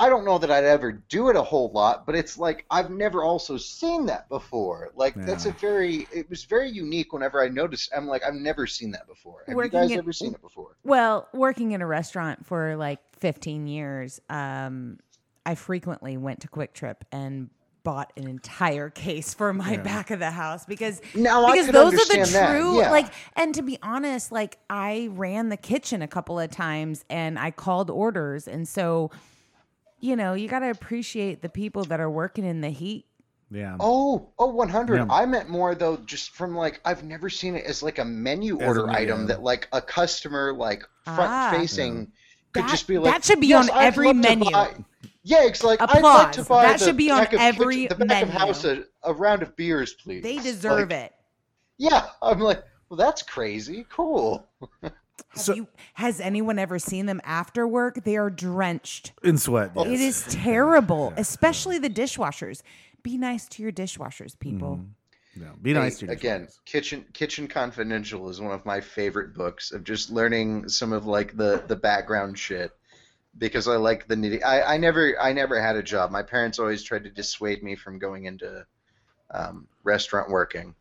[0.00, 2.90] i don't know that i'd ever do it a whole lot but it's like i've
[2.90, 4.90] never also seen that before.
[4.96, 8.66] Like that's a very it was very unique whenever i noticed i'm like i've never
[8.66, 9.44] seen that before.
[9.46, 10.76] Have Working you guys in- ever seen it before?
[10.82, 14.98] Well, working in a restaurant for like 15 years, um,
[15.46, 17.50] I frequently went to QuikTrip and
[17.84, 19.82] bought an entire case for my Yeah.
[19.82, 22.90] back of the house because now because those are the true yeah.
[22.90, 27.38] like and to be honest like I ran the kitchen a couple of times and
[27.38, 29.10] I called orders and so
[30.00, 33.04] you know you got to appreciate the people that are working in the heat
[33.50, 33.76] Yeah.
[33.78, 34.96] Oh, oh, 100.
[34.96, 35.06] Yeah.
[35.10, 38.56] I meant more though, just from like I've never seen it as like a menu
[38.56, 41.14] As a order menu, item that like a customer like Ah.
[41.50, 42.12] front facing
[42.54, 44.50] could That- just be like that should be "Yes, on I'd every love to menu."
[45.24, 47.40] Buy-" Yeah, it's like I'd like to buy That the should be on back of
[47.40, 48.40] every kitchen- the back of menu.
[48.40, 50.22] house a, a round of beers, please.
[50.22, 51.12] They deserve Like, it.
[51.78, 53.86] Yeah, I'm like, well, that's crazy.
[53.90, 54.46] Cool.
[54.82, 54.92] Have
[55.34, 58.04] So- you, has anyone ever seen them after work?
[58.04, 59.12] They are drenched.
[59.22, 59.72] In sweat.
[59.76, 59.86] Yes.
[59.86, 62.62] It is terrible, especially the dishwashers.
[63.02, 64.76] Be nice to your dishwashers, people.
[64.76, 65.42] Mm-hmm.
[65.42, 66.64] No, be nice to your again, dishwashers.
[66.64, 71.36] Kitchen Kitchen Confidential is one of my favorite books of just learning some of like
[71.36, 72.70] the the background shit
[73.38, 74.44] because I like the nitty.
[74.44, 76.10] I, I never I never had a job.
[76.10, 78.66] My parents always tried to dissuade me from going into
[79.30, 80.74] um, restaurant working.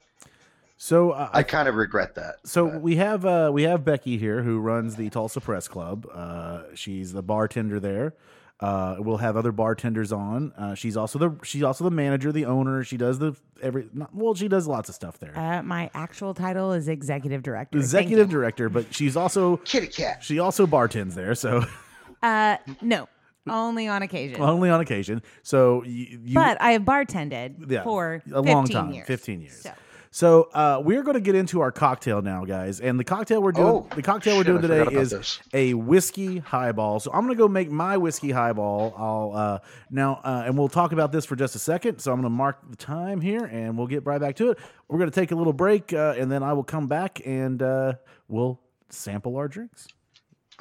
[0.77, 2.35] So uh, I kind of regret that.
[2.45, 6.07] So but- we have uh, we have Becky here who runs the Tulsa Press Club.
[6.13, 8.13] Uh, she's the bartender there.
[8.59, 10.53] Uh, we'll have other bartenders on.
[10.57, 12.83] Uh, she's also the she's also the manager, the owner.
[12.83, 15.37] She does the every not, well, she does lots of stuff there.
[15.37, 17.77] Uh, my actual title is executive director.
[17.77, 20.23] Executive director, but she's also kitty cat.
[20.23, 21.35] she also bartends there.
[21.35, 21.65] So
[22.23, 23.07] Uh, no,
[23.47, 24.41] only on occasion.
[24.41, 25.21] only on occasion.
[25.43, 29.05] So you, you but I have bartended yeah, for a long time, years.
[29.05, 29.61] fifteen years.
[29.61, 29.73] So,
[30.11, 32.79] So uh, we're going to get into our cocktail now, guys.
[32.79, 35.39] And the cocktail we're doing, Oh, the cocktail shit, we're I doing today is this.
[35.53, 36.99] a whiskey highball.
[36.99, 38.93] So I'm going to go make my whiskey highball.
[38.95, 39.59] I'll uh,
[39.89, 41.97] now, uh, and we'll talk about this for just a second.
[41.97, 44.59] So I'm going to mark the time here, and we'll get right back to it.
[44.87, 47.61] We're going to take a little break, uh, and then I will come back and
[47.63, 47.93] uh,
[48.27, 48.59] we'll
[48.89, 49.87] sample our drinks.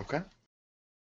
[0.01, 0.23] Okay.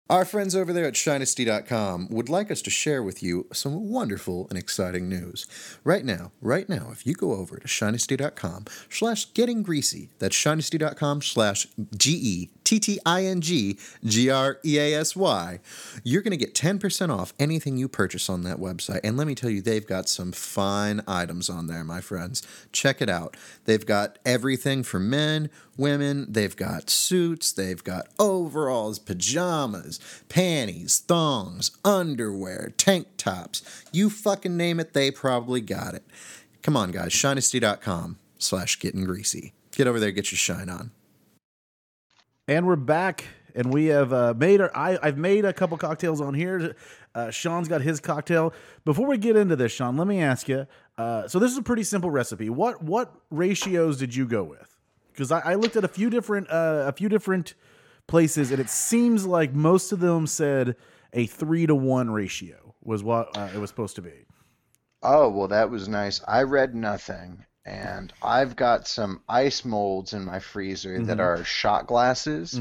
[0.10, 4.48] Our friends over there at Shinesty.com would like us to share with you some wonderful
[4.50, 5.48] and exciting news.
[5.86, 11.22] Right now, right now, if you go over to Shinesty.com slash getting greasy, that's Shinesty.com
[11.22, 15.59] slash G E T T I N G G R E A S Y,
[16.03, 19.01] you're going to get 10% off anything you purchase on that website.
[19.03, 22.41] And let me tell you, they've got some fine items on there, my friends.
[22.71, 23.38] Check it out.
[23.65, 31.77] They've got everything for men, women, they've got suits, they've got overalls, pajamas, panties, thongs,
[31.86, 33.62] underwear, tank tops.
[33.91, 36.03] You fucking name it, they probably got it.
[36.63, 39.53] Come on, guys, shinesty.com slash getting greasy.
[39.75, 40.89] Get over there, get your shine on.
[42.45, 43.23] And we're back,
[43.56, 44.69] and we have uh, made our.
[44.75, 46.75] I, I've made a couple cocktails on here.
[47.15, 48.53] Uh, Shawn's got his cocktail.
[48.84, 50.67] Before we get into this, Shawn, let me ask you.
[50.97, 52.49] Uh, so this is a pretty simple recipe.
[52.49, 54.77] What what ratios did you go with?
[55.13, 57.53] Because I, I looked at a few different uh, a few different
[58.08, 60.75] places, and it seems like most of them said
[61.13, 64.25] a three to one ratio was what uh, it was supposed to be.
[65.01, 66.21] Oh, well, that was nice.
[66.27, 71.88] I read nothing, and I've got some ice molds in my freezer that are shot
[71.88, 72.60] glasses,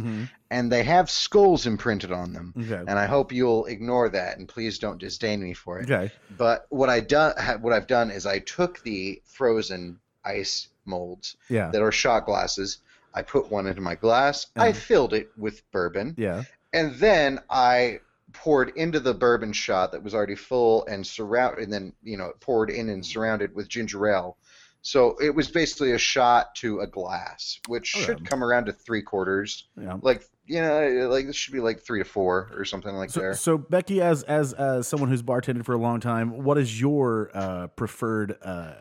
[0.51, 2.55] and they have skulls imprinted on them.
[2.57, 2.75] Okay.
[2.87, 5.91] And I hope you'll ignore that, and please don't disdain me for it.
[5.91, 6.12] Okay.
[6.37, 11.71] But what I done, what I've done is I took the frozen ice molds Yeah.
[11.71, 12.79] that are shot glasses.
[13.15, 14.47] I put one into my glass.
[14.57, 14.79] I Uh-huh.
[14.79, 16.15] filled it with bourbon.
[16.17, 16.45] Yeah.
[16.73, 18.01] And then I
[18.33, 22.33] poured into the bourbon shot that was already full and surround and then you know
[22.41, 24.38] poured in and surrounded with ginger ale.
[24.83, 28.05] So it was basically a shot to a glass, which Okay.
[28.05, 29.68] should come around to three quarters.
[29.81, 29.97] Yeah.
[30.03, 33.21] Like you know, like this should be like three to four or something like So,
[33.21, 33.35] there.
[33.35, 37.31] so Becky, as as as someone who's bartended for a long time, what is your
[37.33, 38.37] uh, preferred?
[38.42, 38.73] Uh,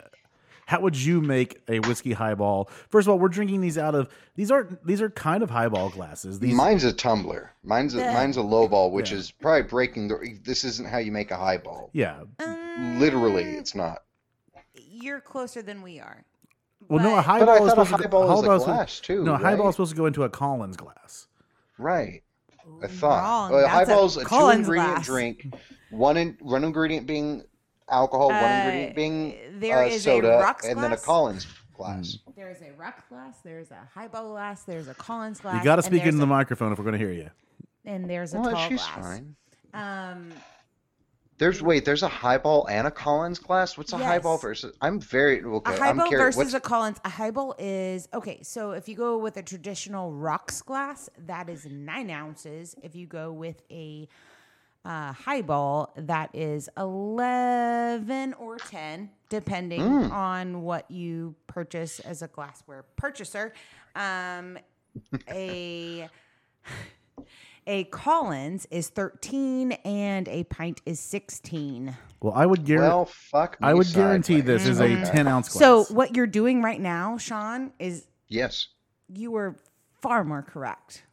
[0.65, 2.69] how would you make a whiskey highball?
[2.89, 5.89] First of all, we're drinking these out of these are these are kind of highball
[5.91, 6.39] glasses.
[6.39, 7.51] These Mine's a tumbler.
[7.63, 9.17] Mine's a, The- mine's a low ball, which Yeah.
[9.17, 10.39] is probably breaking the.
[10.43, 11.91] This isn't how you make a highball.
[11.93, 12.23] yeah.
[12.97, 13.99] Literally, Um, it's not.
[14.91, 16.25] You're closer than we are.
[16.89, 19.23] Well, no, a highball is a supposed to go, is a highball's- glass too.
[19.23, 19.41] No, a right?
[19.43, 21.27] highball is supposed to go into a Collins glass.
[21.77, 22.23] Right.
[22.83, 23.21] I thought.
[23.23, 23.51] Wrong.
[23.51, 25.05] Well, That's a highball's a, two ingredient glass.
[25.05, 25.53] drink.
[25.91, 27.43] One in, one ingredient being
[27.89, 30.97] alcohol, one Uh, ingredient being there uh, is a soda, rocks and then a.
[30.97, 32.17] Collins glass.
[32.35, 35.55] There's a Ruck glass, there's a highball glass, there's a Collins glass.
[35.57, 37.29] You got to speak there's into the a- microphone if we're going to hear you.
[37.85, 38.95] And there's a Well, tall she's glass.
[39.05, 39.35] fine.
[39.73, 40.31] Um,
[41.41, 43.75] There's wait, there's a highball and a Collins glass.
[43.75, 44.75] What's a highball versus?
[44.79, 45.71] I'm very okay.
[45.71, 46.99] a I'm highball versus What's, a Collins.
[47.03, 48.43] A highball is okay.
[48.43, 52.75] So if you go with a traditional rocks glass, that is nine ounces.
[52.83, 54.07] If you go with a
[54.85, 60.11] uh, highball, that is eleven or ten, depending Mm.
[60.11, 63.51] on what you purchase as a glassware purchaser.
[63.95, 64.59] Um,
[65.27, 66.07] a
[67.71, 71.95] a Collins is thirteen, and a pint is sixteen.
[72.21, 72.87] Well, I would guarantee.
[72.89, 73.57] well, fuck.
[73.61, 74.63] I would guarantee sideways.
[74.63, 75.03] this is a mm-hmm.
[75.05, 75.59] ten ounce glass.
[75.59, 78.67] So what you're doing right now, Shawn, is Yes.
[79.07, 79.55] you were
[80.01, 81.03] far more correct.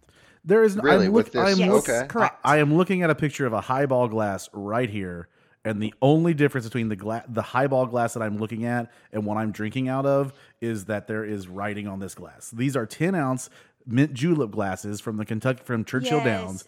[0.44, 2.06] there is Really, I'm with look, this- I'm Yes, look- okay.
[2.08, 2.40] correct.
[2.44, 5.28] I, I am looking at a picture of a highball glass right here,
[5.64, 9.24] and the only difference between the gla- the highball glass that I'm looking at and
[9.24, 12.50] what I'm drinking out of is that there is writing on this glass.
[12.50, 13.48] These are 10 ounce
[13.86, 16.24] mint julep glasses from the Kentucky from Churchill Yes.
[16.24, 16.64] Downs.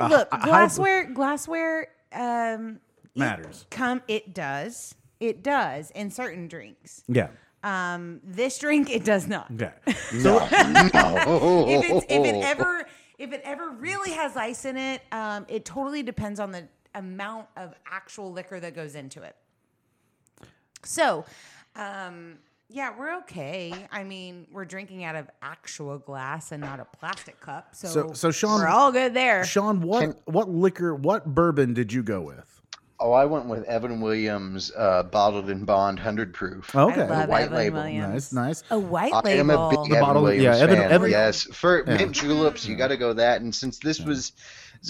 [0.00, 2.80] Uh, Look, a high- glassware, glassware, um,
[3.14, 3.66] Matters.
[3.70, 4.02] come.
[4.08, 4.94] It does.
[5.20, 7.02] It does in certain drinks.
[7.08, 7.28] Yeah.
[7.62, 9.50] Um, this drink, it does not.
[9.60, 9.70] Okay.
[9.86, 12.86] if, it's, if it ever
[13.18, 17.46] if it ever really has ice in it, um, it totally depends on the amount
[17.58, 19.36] of actual liquor that goes into it.
[20.84, 21.26] So,
[21.76, 22.38] um,
[22.70, 23.72] yeah, we're okay.
[23.90, 27.74] I mean, we're drinking out of actual glass and not a plastic cup.
[27.74, 29.44] So, So- so Shawn- we're all good there.
[29.44, 32.46] Shawn, what what liquor, what bourbon did you go with?
[33.02, 36.76] Oh, I went with Evan Williams uh, bottled in bond hundred proof.
[36.76, 37.00] Okay.
[37.00, 37.78] I love white Evan label.
[37.78, 38.30] Williams.
[38.30, 38.62] Nice, nice.
[38.70, 39.28] A white label?
[39.28, 40.92] I am a big The Evan bottle- Williams yeah, Evan- fan.
[40.92, 43.40] Evan- yes, for mint juleps, you got to go that.
[43.40, 44.32] And since this was,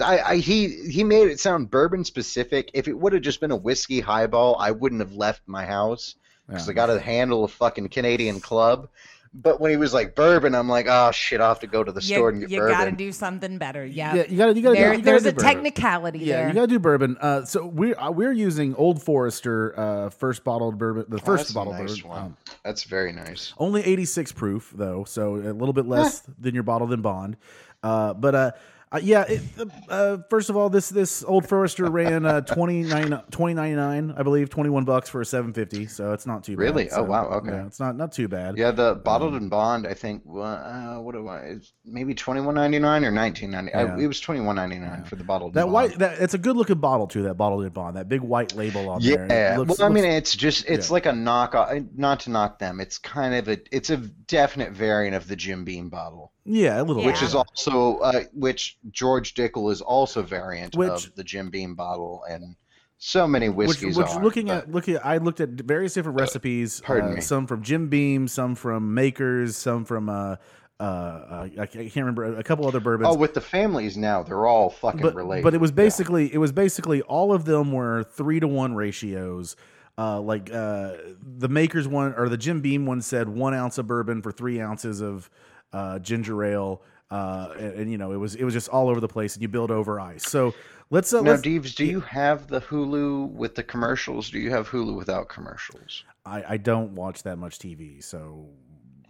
[0.05, 2.71] I, I he he made it sound bourbon specific.
[2.75, 6.17] If it would have just been a whiskey highball, I wouldn't have left my house
[6.51, 6.73] because Yeah.
[6.73, 8.89] I got to handle a fucking Canadian club.
[9.33, 11.93] But when he was like bourbon, I'm like, oh shit, I have to go to
[11.93, 12.73] the you, store and get you bourbon.
[12.73, 13.87] You gotta do something better.
[13.87, 15.45] Yeah, Yeah, you gotta, you gotta, there, do, you gotta there's do a bourbon.
[15.55, 16.49] technicality Yeah, there.
[16.49, 17.17] you gotta do bourbon.
[17.21, 21.45] Uh, so we're uh, we're using Old Forester uh, first bottled bourbon, the Oh, first
[21.45, 22.11] that's bottled nice bourbon.
[22.11, 22.23] one.
[22.23, 23.55] Um, That's very nice.
[23.57, 27.37] only 86 proof though, so a little bit less than your bottled in bond.
[27.85, 28.59] Uh, but
[28.93, 29.41] uh, uh, yeah, it,
[29.89, 34.85] uh, first of all, this this Old Forester ran uh, 29 20.99, I believe, 21
[34.85, 36.63] bucks for a 750, so it's not too bad.
[36.63, 36.91] Really?
[36.91, 37.51] Oh, So, wow, okay.
[37.51, 38.57] yeah, it's not not too bad.
[38.59, 41.39] Yeah, the bottled and bond, I think, uh, what do I?
[41.41, 43.71] It's maybe twenty one ninety nine or nineteen ninety.
[43.73, 43.97] Yeah.
[43.99, 45.55] It was twenty one ninety nine for the bottled.
[45.55, 46.01] That and white, bond.
[46.01, 47.23] that it's a good looking bottle too.
[47.23, 49.27] That bottled and bond, that big white label on there.
[49.31, 50.93] Yeah, It looks- well, I mean, it's just it's yeah.
[50.95, 51.89] like a knockoff.
[51.97, 55.65] Not to knock them, it's kind of a it's a definite variant of the Jim
[55.65, 60.75] Beam bottle, yeah, a little, which is also uh, which George Dickel is also variant
[60.77, 62.57] Which- of the Jim Beam bottle, and
[62.99, 64.23] so many whiskeys which are.
[64.23, 66.81] looking but- at looking at, I looked at various different recipes.
[66.85, 67.21] Pardon uh, me.
[67.21, 70.37] Some from Jim Beam, some from Makers, some from uh,
[70.79, 73.15] uh, uh, I can't remember a couple other bourbons.
[73.15, 75.45] oh, with the families now, they're all fucking but related.
[75.45, 75.77] but it was Yeah.
[75.77, 79.57] basically it was basically all of them were three to one ratios.
[79.99, 83.87] Uh, like uh, the Makers one or the Jim Beam one said one ounce of
[83.87, 85.29] bourbon for three ounces of
[85.73, 86.83] uh, ginger ale.
[87.11, 89.43] Uh, and, and, you know it was it was just all over the place, and
[89.43, 90.29] you build over ice.
[90.29, 90.55] So
[90.91, 94.31] let's uh, Now, let's, Deeves, do you have the Hulu with the commercials?
[94.31, 96.05] Do you have Hulu without commercials?
[96.25, 98.49] I, I don't watch that much TV, so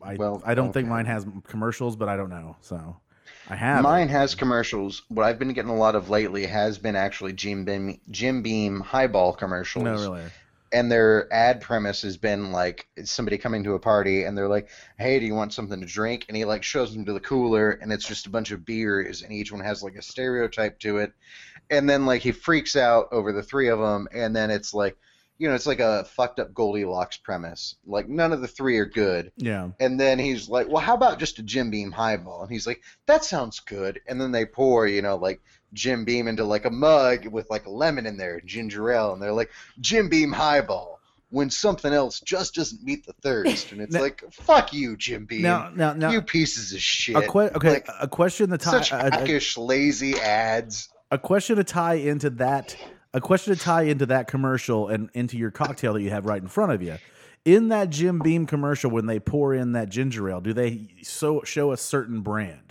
[0.03, 2.57] I Well, I don't think mine has commercials, but I don't know.
[2.61, 2.97] So
[3.49, 3.83] I have it.
[3.83, 5.03] Mine has commercials.
[5.09, 8.81] What I've been getting a lot of lately has been actually Jim Beam, Jim Beam
[8.81, 9.85] highball commercials.
[9.85, 10.23] No, really.
[10.73, 14.69] And their ad premise has been like somebody coming to a party and they're like,
[14.99, 17.71] "Hey, do you want something to drink?" And he like shows them to the cooler
[17.71, 20.99] and it's just a bunch of beers and each one has like a stereotype to
[20.99, 21.13] it.
[21.71, 24.97] And then like he freaks out over the three of them and then it's like,
[25.39, 27.77] you know, it's like a fucked up Goldilocks premise.
[27.87, 29.33] Like none of the three are good.
[29.37, 29.71] Yeah.
[29.81, 32.83] And then he's like, "Well, how about just a Jim Beam highball?" And he's like,
[33.07, 35.41] "That sounds good." And then they pour, you know, like
[35.73, 39.23] Jim Beam into like a mug with like a lemon in there, ginger ale, and
[39.23, 40.99] they're like, "Jim Beam highball."
[41.33, 45.27] When something else just doesn't meet the thirst, and it's Now- like, "Fuck you, Jim
[45.27, 47.15] Beam." Now, now, now, you pieces of shit.
[47.15, 50.89] a que- okay, Like, a question to tie such hackish, lazy ads.
[51.13, 52.77] a question to tie into that
[53.15, 56.43] a question to tie into that commercial and into your cocktail that you have right
[56.43, 56.97] in front of you.
[57.45, 61.43] In that Jim Beam commercial, when they pour in that ginger ale, do they so
[61.45, 62.70] show a certain brand?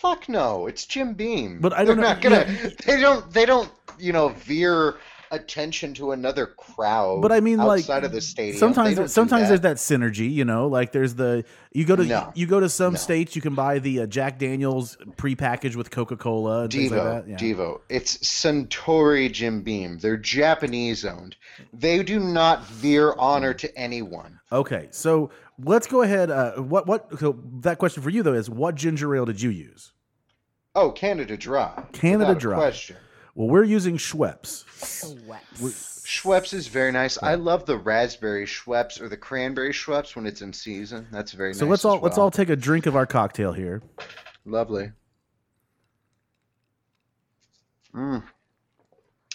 [0.00, 1.58] Fuck no, it's Jim Beam.
[1.60, 2.46] But I They're don't know- not gonna.
[2.48, 2.70] yeah.
[2.86, 3.30] They don't.
[3.32, 3.70] They don't.
[3.98, 4.96] You know, veer
[5.32, 7.20] attention to another crowd.
[7.22, 8.58] But I mean, like outside of the stadium.
[8.58, 10.30] Sometimes sometimes there's that synergy.
[10.30, 12.30] You know, like there's the you go to No.
[12.34, 12.98] you go to some No.
[12.98, 17.14] states, you can buy the uh, Jack Daniels prepackaged with Coca Cola and things DeVo,
[17.14, 17.30] like that.
[17.30, 17.54] Yeah.
[17.54, 17.80] DeVo.
[17.88, 19.98] It's Suntory Jim Beam.
[19.98, 21.36] They're Japanese owned.
[21.72, 24.38] They do not veer honor to anyone.
[24.52, 26.30] Okay, so let's go ahead.
[26.30, 27.18] Uh, what what?
[27.18, 29.92] So that question for you though is, what ginger ale did you use?
[30.74, 31.84] Oh, Canada Dry.
[31.92, 32.56] Canada Dry.
[32.56, 32.96] Question.
[33.34, 34.64] Well, we're using Schweppes.
[34.66, 36.04] Schweppes.
[36.06, 37.18] Schweppes is very nice.
[37.22, 41.06] I love the raspberry Schweppes or the cranberry Schweppes when it's in season.
[41.10, 41.58] That's very nice.
[41.58, 43.82] So let's as all let's all take a drink of our cocktail here.
[44.44, 44.92] Lovely.
[47.94, 48.22] Mm.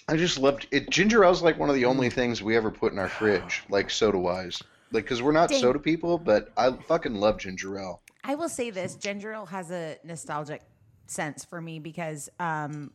[0.08, 0.90] I just loved it.
[0.90, 3.90] Ginger ale's like one of the only things we ever put in our fridge, like
[3.90, 4.62] soda wise.
[4.92, 5.62] Like, because we're not Dang.
[5.62, 8.02] soda people, but I fucking love ginger ale.
[8.24, 10.62] I will say this: ginger ale has a nostalgic
[11.08, 12.92] sense for me because um,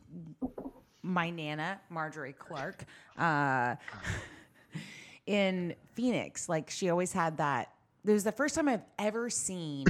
[1.03, 2.85] my nana Marjorie Clark
[3.17, 3.75] uh,
[5.25, 7.73] in Phoenix, like she always had that.
[8.05, 9.85] It was the first time I've ever seen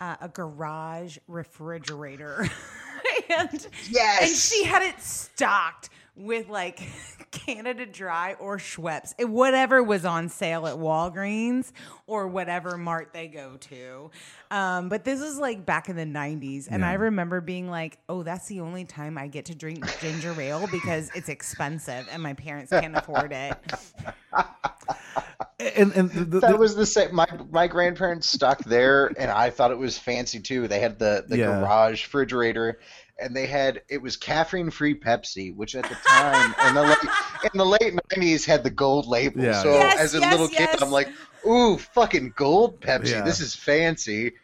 [0.00, 2.48] uh, a garage refrigerator,
[3.38, 4.22] and yes.
[4.22, 6.80] and she had it stocked with like
[7.30, 11.72] Canada Dry or Schweppes, It- whatever was on sale at Walgreens
[12.06, 14.10] or whatever mart they go to.
[14.50, 16.66] Um, but this was like back in the 90s.
[16.70, 20.38] And I remember being like, oh, that's the only time I get to drink ginger
[20.40, 23.56] ale because it's expensive and my parents can't afford it.
[25.76, 27.12] And and the, the, That was the same.
[27.14, 30.68] My my grandparents stuck there, and I thought it was fancy too.
[30.68, 31.46] They had the the Yeah.
[31.60, 32.78] garage refrigerator,
[33.18, 37.50] and they had it was caffeine free Pepsi, which at the time in the late
[37.52, 39.42] in the late nineties had the gold label.
[39.42, 39.62] Yeah.
[39.62, 40.82] so Yes, as a yes, little kid, yes.
[40.82, 41.08] I'm like,
[41.46, 43.10] ooh, fucking gold Pepsi.
[43.10, 43.22] Yeah.
[43.22, 44.34] This is fancy.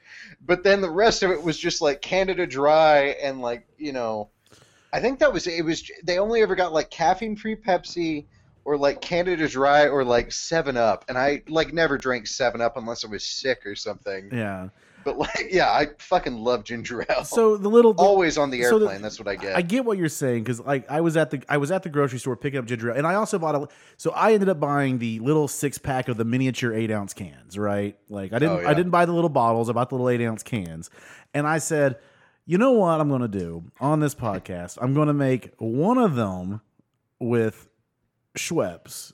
[0.45, 4.29] But then the rest of it was just like Canada Dry and like you know,
[4.93, 5.65] I think that was it.
[5.65, 8.27] Was they only ever got like caffeine free Pepsi
[8.65, 12.77] or like Canada Dry or like Seven Up, and I like never drank Seven Up
[12.77, 14.31] unless I was sick or something.
[14.33, 14.69] yeah.
[15.05, 17.25] But like, yeah, I fucking love ginger ale.
[17.25, 19.03] So the little the- always on the so the- airplane.
[19.03, 19.57] that's what I get.
[19.57, 21.89] I get what you're saying because like I was at the I was at the
[21.89, 24.59] grocery store picking up ginger ale, and I also bought a so I ended up
[24.61, 27.97] buying the little six pack of the miniature eight ounce cans, right?
[28.09, 28.69] Like I didn't Oh, yeah.
[28.71, 30.91] I didn't buy the little bottles, I bought the little eight ounce cans,
[31.35, 31.99] and I said,
[32.47, 34.79] you know what I'm gonna do on this podcast?
[34.81, 36.61] I'm gonna make one of them
[37.19, 37.69] with
[38.37, 39.13] Schweppes,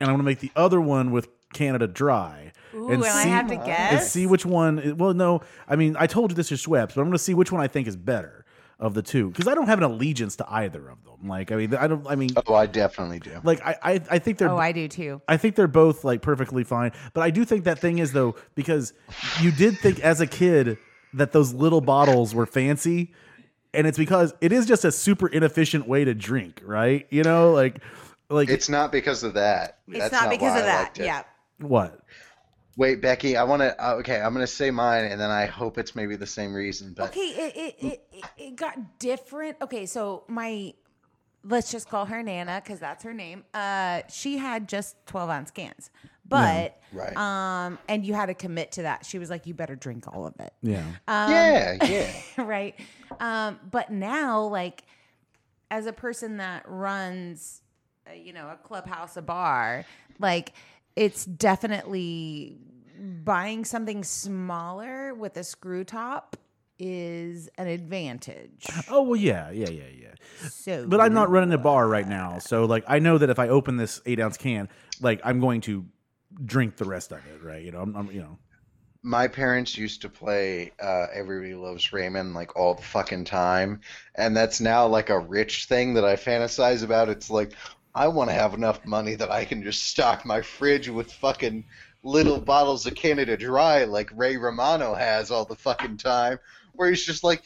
[0.00, 2.52] and I'm gonna make the other one with Canada Dry.
[2.74, 4.96] Ooh, and, I see- have to and see which one.
[4.96, 7.34] Well, no, I mean, I told you this is Schweppes, but I'm going to see
[7.34, 8.44] which one I think is better
[8.78, 11.28] of the two because I don't have an allegiance to either of them.
[11.28, 12.06] Like, I mean, I don't.
[12.08, 13.38] I mean, oh, I definitely do.
[13.44, 14.48] like, I, I, I think they're.
[14.50, 15.20] oh, I do too.
[15.28, 18.34] I think they're both like perfectly fine, but I do think that thing is though
[18.54, 18.92] because
[19.40, 20.78] you did think as a kid
[21.14, 23.12] that those little bottles were fancy,
[23.74, 27.06] and it's because it is just a super inefficient way to drink, right?
[27.10, 27.80] You know, like,
[28.30, 29.78] like It's not because of that.
[29.88, 30.82] It's That's not, because why of I that.
[30.84, 31.04] liked it.
[31.04, 31.22] Yeah.
[31.62, 32.00] What?
[32.76, 33.78] Wait, Becky, I want to.
[33.84, 36.94] Uh, okay, I'm gonna say mine, and then I hope it's maybe the same reason.
[36.96, 39.58] But Okay, it it, it it it got different.
[39.60, 40.72] Okay, so my
[41.44, 43.44] let's just call her Nana because that's her name.
[43.52, 45.90] Uh, she had just twelve ounce cans,
[46.26, 47.14] but Right.
[47.16, 49.04] um, and you had to commit to that.
[49.04, 50.54] She was like, you better drink all of it.
[50.62, 52.10] Yeah, yeah, yeah.
[52.44, 52.74] right?
[53.20, 54.84] Um, but now, like,
[55.70, 57.60] as a person that runs,
[58.08, 59.84] uh, you know, a clubhouse, a bar,
[60.18, 60.52] like,
[60.96, 62.58] it's definitely
[63.24, 66.36] buying something smaller with a screw top
[66.78, 68.66] is an advantage.
[68.90, 70.48] Oh well, yeah, yeah, yeah, yeah.
[70.48, 73.38] So, But I'm not running a bar right now, so like I know that if
[73.38, 74.68] I open this eight ounce can,
[75.00, 75.84] like I'm going to
[76.44, 77.62] drink the rest of it, right?
[77.62, 78.38] You know, I'm, I'm you know,
[79.02, 83.80] my parents used to play uh, Everybody Loves Raymond like all the fucking time,
[84.14, 87.08] and that's now like a rich thing that I fantasize about.
[87.08, 87.52] It's like
[87.94, 91.64] I want to have enough money that I can just stock my fridge with fucking
[92.02, 96.38] little bottles of Canada Dry like Ray Romano has all the fucking time,
[96.72, 97.42] where he's just like,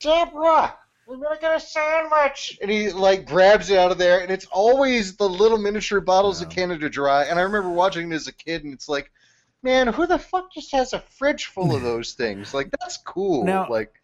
[0.00, 0.74] Deborah.
[1.06, 4.46] We're gonna get a sandwich, and he like grabs it out of there, and it's
[4.46, 7.24] always the little miniature bottles of Canada Dry.
[7.24, 9.12] And I remember watching it as a kid, and it's like,
[9.62, 12.52] man, who the fuck just has a fridge full of those things?
[12.52, 13.44] Like that's cool.
[13.44, 13.94] Now, like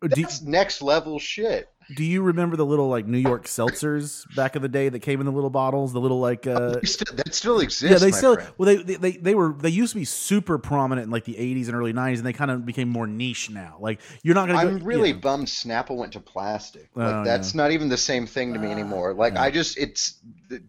[0.00, 1.68] that's next level shit.
[1.94, 5.20] Do you remember the little like New York seltzers back in the day that came
[5.20, 7.82] in the little bottles, the little like uh still- that still exists.
[7.92, 8.52] yeah, they my still friend.
[8.58, 11.34] well they, they they they were they used to be super prominent in like the
[11.34, 13.76] 80s and early 90s and they kind of became more niche now.
[13.80, 15.16] Like you're not going to I'm go, really yeah.
[15.16, 16.88] bummed Snapple went to plastic.
[16.94, 19.14] Like Oh, that's not even the same thing to me anymore.
[19.14, 19.42] Like Yeah.
[19.42, 20.18] I just it's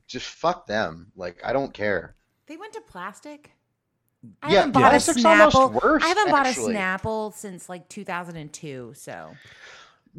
[0.07, 1.11] just fuck them.
[1.15, 2.15] Like I don't care.
[2.47, 3.51] they went to plastic.
[4.41, 5.81] I Yeah, haven't bought a Snapple.
[5.81, 6.75] worse, I haven't bought actually.
[6.75, 8.93] a Snapple since like 2002.
[8.95, 9.31] So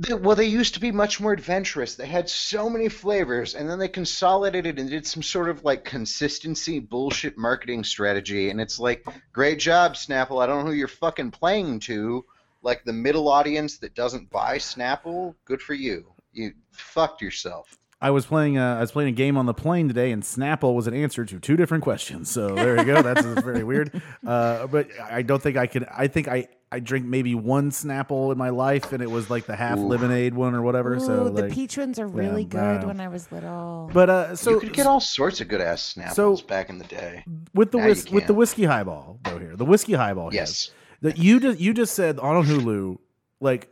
[0.01, 1.96] They, well, they used to be much more adventurous.
[1.96, 5.84] They had so many flavors, and then they consolidated and did some sort of like
[5.84, 8.51] consistency bullshit marketing strategy.
[8.51, 10.40] And it's like, great job, Snapple.
[10.40, 12.24] I don't know who you're fucking playing to.
[12.62, 16.12] Like the middle audience that doesn't buy Snapple, good for you.
[16.32, 17.76] You fucked yourself.
[18.01, 20.74] I was playing uh, I was playing a game on the plane today, and Snapple
[20.74, 22.30] was an answer to two different questions.
[22.30, 23.03] So there you go.
[23.03, 24.01] That's very weird.
[24.24, 25.84] Uh, but I don't think I could.
[25.92, 29.46] I think I I drink maybe one Snapple in my life, and it was like
[29.46, 29.88] the half Ooh.
[29.88, 31.01] lemonade one or whatever.
[31.01, 32.86] so Ooh, the like, peach ones are really yeah, good wow.
[32.88, 33.90] when I was little.
[33.92, 36.78] but uh, so you could get all sorts of good ass Snapples So- back in
[36.78, 37.24] the day.
[37.53, 40.70] with the whis- with the whiskey highball though here the whiskey highball here, Yes.
[41.01, 42.99] that you just you just said on Hulu
[43.40, 43.68] like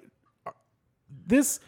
[1.27, 1.61] this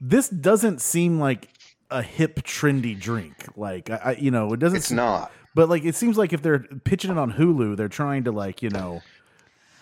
[0.00, 1.48] this doesn't seem like
[1.90, 5.30] a hip trendy drink like I, I you know it doesn't It's se- not.
[5.54, 8.62] but like it seems like if they're pitching it on Hulu they're trying to like
[8.62, 9.02] you know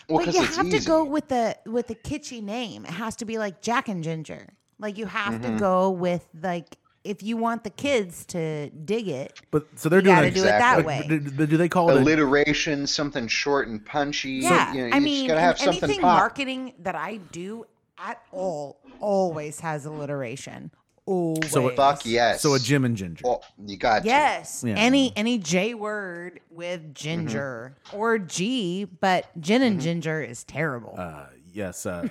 [0.08, 0.80] Well, but 'cause you have easy.
[0.80, 2.84] to go with the with the kitschy name.
[2.84, 4.48] It has to be like Jack and Ginger.
[4.78, 5.54] Like you have Mm-hmm.
[5.54, 9.40] to go with like if you want the kids to dig it.
[9.50, 11.04] but so they're You doing gotta it do it that way.
[11.08, 14.32] do, do- do they call it a, alliteration, something short and punchy.
[14.34, 16.18] Yeah, you know, I mean, gotta have something anything pop.
[16.18, 17.64] marketing that I do
[17.98, 20.70] at all always has alliteration.
[21.04, 21.50] Always.
[21.50, 22.40] So it- Fuck yes.
[22.42, 23.22] So a Jim and Ginger.
[23.24, 24.04] Well, you got.
[24.04, 24.62] Yes.
[24.66, 24.74] Yeah.
[24.76, 30.94] Any any J word with ginger or G, but gin and ginger is terrible.
[30.96, 32.06] Uh, yes, uh,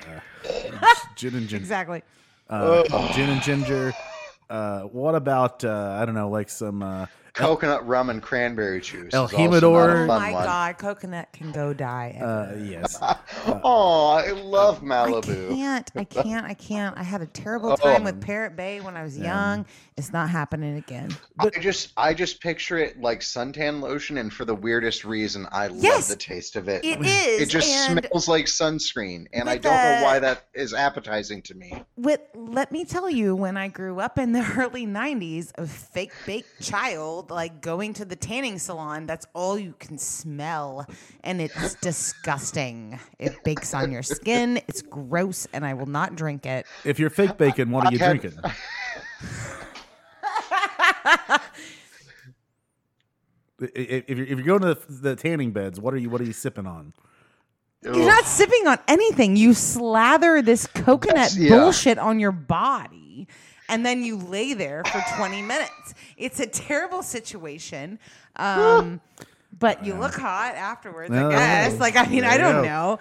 [0.45, 0.85] uh,
[1.15, 1.57] Gin and Ginger.
[1.57, 2.03] exactly.
[2.49, 2.83] Uh,
[3.13, 3.93] Gin and Ginger.
[4.49, 9.13] Uh, what about uh, I don't know, like some uh, Coconut rum and cranberry juice.
[9.13, 10.03] El is also not a Jimador.
[10.03, 10.43] Oh my one.
[10.43, 12.17] god, coconut can go die.
[12.21, 12.99] uh, yes.
[13.63, 15.51] Oh, I love Malibu.
[15.51, 15.91] I can't.
[15.95, 16.45] I can't.
[16.45, 16.97] I can't.
[16.97, 17.75] I had a terrible Oh.
[17.75, 19.65] time with Parrot Bay when I was young.
[19.97, 21.15] It's not happening again.
[21.39, 25.67] I just I just picture it like suntan lotion, and for the weirdest reason, I
[25.67, 26.83] Yes, love the taste of it.
[26.83, 27.41] It is.
[27.41, 31.83] It just smells like sunscreen, and I don't know why that is appetizing to me.
[31.95, 36.13] with let me tell you, when I grew up in the early '90s, a fake
[36.25, 40.87] baked child, like going to the tanning salon, that's all you can smell,
[41.23, 42.97] and it's disgusting.
[43.19, 44.61] It bakes on your skin.
[44.67, 46.65] It's gross, and I will not drink it.
[46.85, 48.39] If you're fake bacon, what are you I had- drinking?
[53.61, 56.09] I- i- If you're, if you're going to the, the tanning beds, what are you
[56.09, 56.93] what are you sipping on?
[57.83, 59.35] You're not sipping on anything.
[59.35, 61.49] You slather this coconut That's- yeah.
[61.49, 63.27] bullshit on your body
[63.71, 65.95] and then you lay there for 20 minutes.
[66.17, 67.97] It's a terrible situation.
[68.35, 69.01] Um,
[69.59, 71.79] but you look hot afterwards, Oh, I guess.
[71.79, 72.99] Like, I mean, I there you don't go.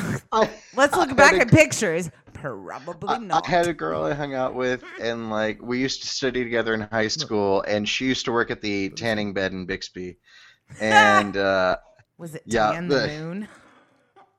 [0.00, 0.18] know.
[0.32, 2.10] I, Let's look had back a- at pictures.
[2.34, 3.46] Probably I, not.
[3.46, 6.74] I had a girl I hung out with, and like we used to study together
[6.74, 10.18] in high school, and she used to work at the tanning bed in Bixby,
[10.80, 11.78] and uh,
[12.18, 13.48] Was it yeah, Tan the the- Moon?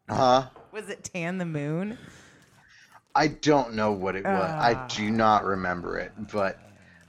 [0.08, 0.46] huh?
[0.72, 1.98] Was it Tan the Moon?
[3.18, 4.56] I don't know what it was.
[4.60, 4.86] I Ah.
[4.90, 6.58] do not remember it, but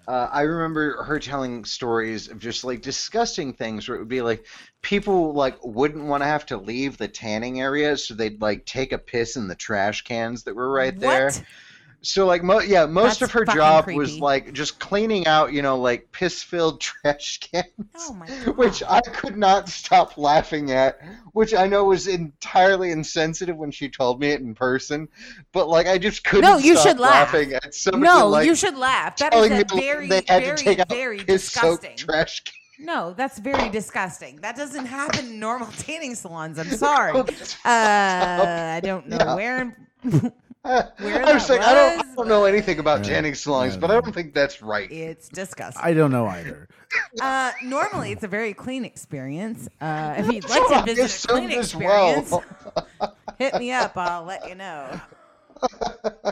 [0.08, 4.22] uh, I remember her telling stories of just like disgusting things where it would be
[4.22, 4.46] like
[4.82, 8.92] people like wouldn't want to have to leave the tanning area, so they'd like take
[8.92, 11.30] a piss in the trash cans that were right there.
[12.00, 13.98] So like mo- yeah, most That's of her job creepy.
[13.98, 17.66] was like just cleaning out, you know, like piss-filled trash cans.
[17.98, 18.56] Oh my god.
[18.56, 21.00] Which I could not stop laughing at,
[21.32, 25.08] which I know was entirely insensitive when she told me it in person,
[25.52, 26.48] but like I just couldn't.
[26.48, 27.32] No, you stop should laugh.
[27.34, 29.16] laughing at somebody no, like you should laugh.
[29.16, 31.96] That is a very, they had to very, very disgusting.
[31.96, 32.54] trash can.
[32.80, 34.36] No, that's very disgusting.
[34.36, 36.60] That doesn't happen in normal tanning salons.
[36.60, 37.12] I'm sorry.
[37.18, 37.24] Uh,
[37.64, 39.34] I don't know Yeah.
[39.34, 39.76] where.
[40.68, 43.14] I where was that like, I don't, I don't know anything about Yeah.
[43.14, 43.80] tanning salons, Yeah.
[43.80, 44.90] but I don't think that's right.
[44.90, 45.82] It's disgusting.
[45.84, 46.68] I don't know either.
[47.20, 49.68] Uh, normally, it's a very clean experience.
[49.78, 52.18] Uh, if you'd like to visit a assumed clean as well.
[52.20, 53.94] experience, hit me up.
[53.94, 54.98] I'll let you know.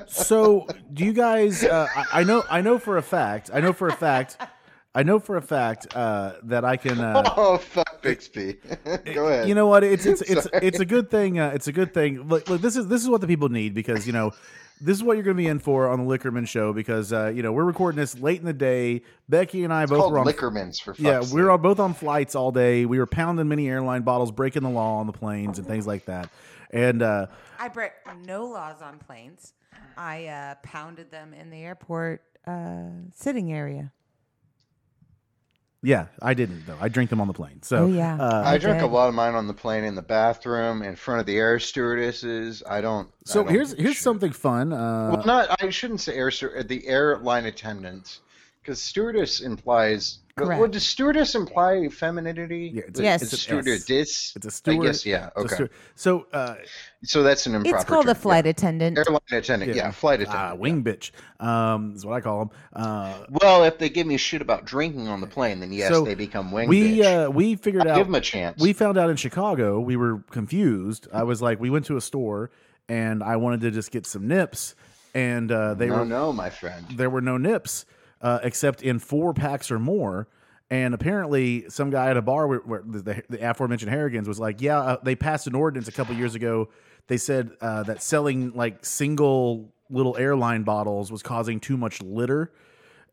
[0.07, 1.62] So, do you guys?
[1.62, 2.43] Uh, I, I know.
[2.51, 3.51] I know for a fact.
[3.53, 4.39] I know for a fact.
[4.97, 6.99] I know for a fact uh, that I can.
[6.99, 8.55] Uh, Oh fuck Bixby.
[9.14, 9.47] Go ahead.
[9.47, 9.84] You know what?
[9.84, 10.66] It's it's it's Sorry.
[10.66, 11.38] it's a good thing.
[11.38, 12.26] Uh, it's a good thing.
[12.28, 14.32] Look, look, this is this is what the people need because you know.
[14.78, 17.32] This is what you're going to be in for on the Liquormen show because uh,
[17.34, 19.01] you know we're recording this late in the day.
[19.26, 21.51] Becky and I it's both were on Liquormans for fuck's Yeah, we were sake.
[21.53, 22.84] all, both on flights all day.
[22.84, 26.05] We were pounding many airline bottles, breaking the law on the planes and things like
[26.05, 26.28] that.
[26.70, 27.28] And uh,
[27.59, 27.92] I break
[28.26, 29.55] no laws on planes.
[29.97, 33.92] I uh, pounded them in the airport uh, sitting area.
[35.83, 36.77] Yeah, I didn't though.
[36.81, 37.62] I drink them on the plane.
[37.62, 38.16] So Oh, yeah.
[38.16, 41.20] uh, I drank a lot of mine on the plane in the bathroom in front
[41.20, 42.62] of the air stewardesses.
[42.68, 43.07] I don't.
[43.09, 44.03] I so don't here's here's shit.
[44.03, 44.72] something fun.
[44.72, 45.62] Uh, Well, not.
[45.62, 48.20] I shouldn't say air stew- the airline attendants,
[48.62, 50.18] because stewardess implies.
[50.39, 50.61] Well, Correct.
[50.61, 52.70] Well, does stewardess imply femininity?
[52.74, 53.22] Yeah, it's a- Yes.
[53.22, 54.32] It's a it's a- stewardess.
[54.37, 54.87] it's a I steward.
[54.87, 55.30] guess yeah.
[55.34, 55.68] Okay.
[55.95, 56.57] so uh,
[57.05, 57.76] so that's an improper.
[57.76, 58.51] It's called a flight yeah.
[58.51, 58.99] attendant.
[58.99, 59.74] Airline attendant.
[59.74, 60.53] Yeah, flight attendant.
[60.53, 62.51] uh, wing bitch um, is what I call them.
[62.74, 66.05] Uh, Well, if they give me shit about drinking on the plane, then yes, So,
[66.05, 67.28] they become wing we bitch.
[67.28, 68.61] uh, we figured I'll out give them a chance.
[68.61, 71.09] we found out in Chicago we were confused.
[71.14, 72.51] I was like, we went to a store
[72.91, 74.74] and I wanted to just get some nips,
[75.14, 76.84] and uh, they no, were no, my friend.
[76.91, 77.87] there were no nips
[78.20, 80.28] uh, except in four packs or more.
[80.68, 84.40] And apparently, some guy at a bar where, where the, the, the aforementioned Harrigans was
[84.40, 86.70] like, "Yeah, uh, they passed an ordinance a couple years ago.
[87.06, 92.50] They said uh, that selling like single little airline bottles was causing too much litter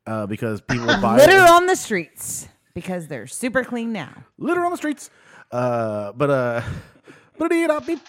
[0.08, 4.12] uh, because people would buy Litter on the streets because they're super clean now.
[4.38, 5.10] litter on the streets.
[5.52, 6.62] Uh, but uh,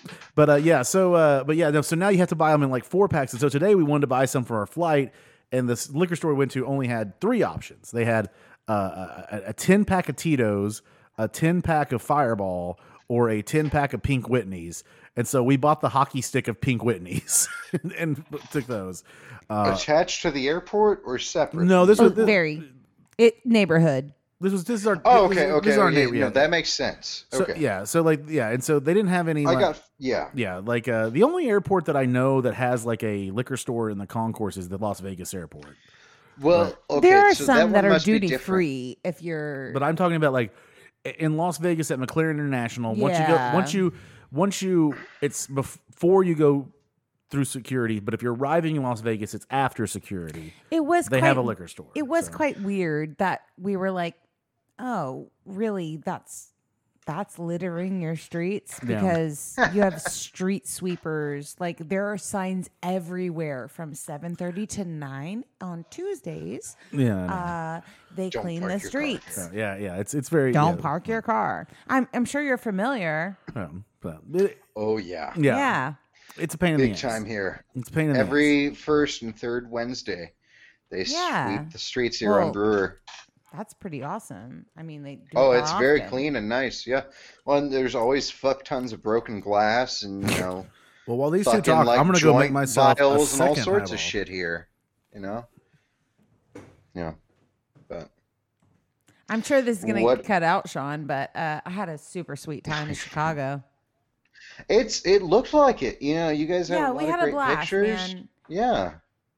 [0.34, 0.82] but uh, yeah.
[0.82, 1.70] So uh, but yeah.
[1.70, 3.32] No, so now you have to buy them in like four packs.
[3.32, 5.12] And so today we wanted to buy some for our flight,
[5.54, 7.90] and this liquor store we went to only had three options.
[7.90, 8.30] They had
[8.68, 10.82] uh, a, a ten pack of Tito's,
[11.18, 12.78] a ten pack of Fireball,
[13.08, 14.82] or a ten pack of Pink Whitneys.
[15.16, 17.46] And so we bought the hockey stick of Pink Whitneys
[17.82, 19.04] and, and took those.
[19.48, 21.66] Uh, Attached to the airport or separate?
[21.66, 22.62] no, this Oh, was this, very.
[23.16, 24.12] It neighborhood.
[24.44, 25.64] This was this is our Oh, this okay, is- okay.
[25.64, 25.96] this is our okay.
[26.04, 27.24] neighbor, No, that makes sense.
[27.32, 27.54] So, Okay.
[27.58, 29.46] yeah, so like yeah, and so they didn't have any.
[29.46, 30.28] I got yeah.
[30.34, 33.88] Yeah, like uh, the only airport that I know that has like a liquor store
[33.88, 35.76] in the concourse is the Las Vegas airport.
[36.40, 39.72] Well, okay, there are so some that, that, are duty free if you're.
[39.72, 40.52] But I'm talking about like
[41.18, 42.94] in Las Vegas at McCarran International.
[42.94, 43.92] Once you go, once you,
[44.30, 46.68] once you, it's before you go
[47.30, 48.00] through security.
[48.00, 50.52] But if you're arriving in Las Vegas, it's after security.
[50.70, 51.88] it was They quite, have a liquor store.
[51.94, 52.32] It was so.
[52.32, 54.14] quite weird that we were like,
[54.78, 55.96] "Oh, really?
[55.98, 56.50] That's
[57.06, 58.96] that's littering your streets Yeah.
[59.00, 61.54] because you have street sweepers.
[61.60, 66.76] Like there are signs everywhere from 7:30 to 9 on Tuesdays.
[66.92, 67.14] Yeah.
[67.24, 67.32] I know.
[67.34, 67.80] Uh,
[68.16, 68.88] they Don't clean park the your car.
[68.88, 69.34] streets.
[69.34, 69.96] So, yeah, yeah.
[69.98, 71.66] It's it's very Don't yeah, park your car.
[71.88, 73.36] I'm I'm sure you're familiar.
[73.54, 75.94] um, but it- Oh yeah, yeah, Yeah.
[76.38, 77.00] it's a pain in the big ass.
[77.02, 77.64] time here.
[77.76, 78.26] It's a pain in the ass.
[78.26, 80.32] Every first and third Wednesday,
[80.90, 81.58] they Yeah.
[81.58, 83.00] sweep the streets here Well, on Brewer.
[83.56, 84.66] That's pretty awesome.
[84.76, 86.86] I mean, they do Oh, it it's very clean and nice.
[86.86, 87.04] Yeah.
[87.44, 90.66] Well, and there's always fuck tons of broken glass and you know
[91.06, 93.32] Well, while these two fucking talk, like I'm gonna go make joint myself a vials
[93.34, 93.94] and all sorts highball.
[93.94, 94.68] of shit here.
[95.14, 95.46] You know.
[96.94, 97.12] Yeah.
[97.88, 98.08] But
[99.28, 101.98] I'm sure this is going to What- cut out, Shawn, but uh, I had a
[101.98, 103.62] super sweet time in Chicago.
[104.68, 106.00] it's it looked like it.
[106.02, 108.14] You know, you guys have yeah, a lot we of had a great blast, pictures.
[108.14, 108.28] man.
[108.48, 108.92] Yeah.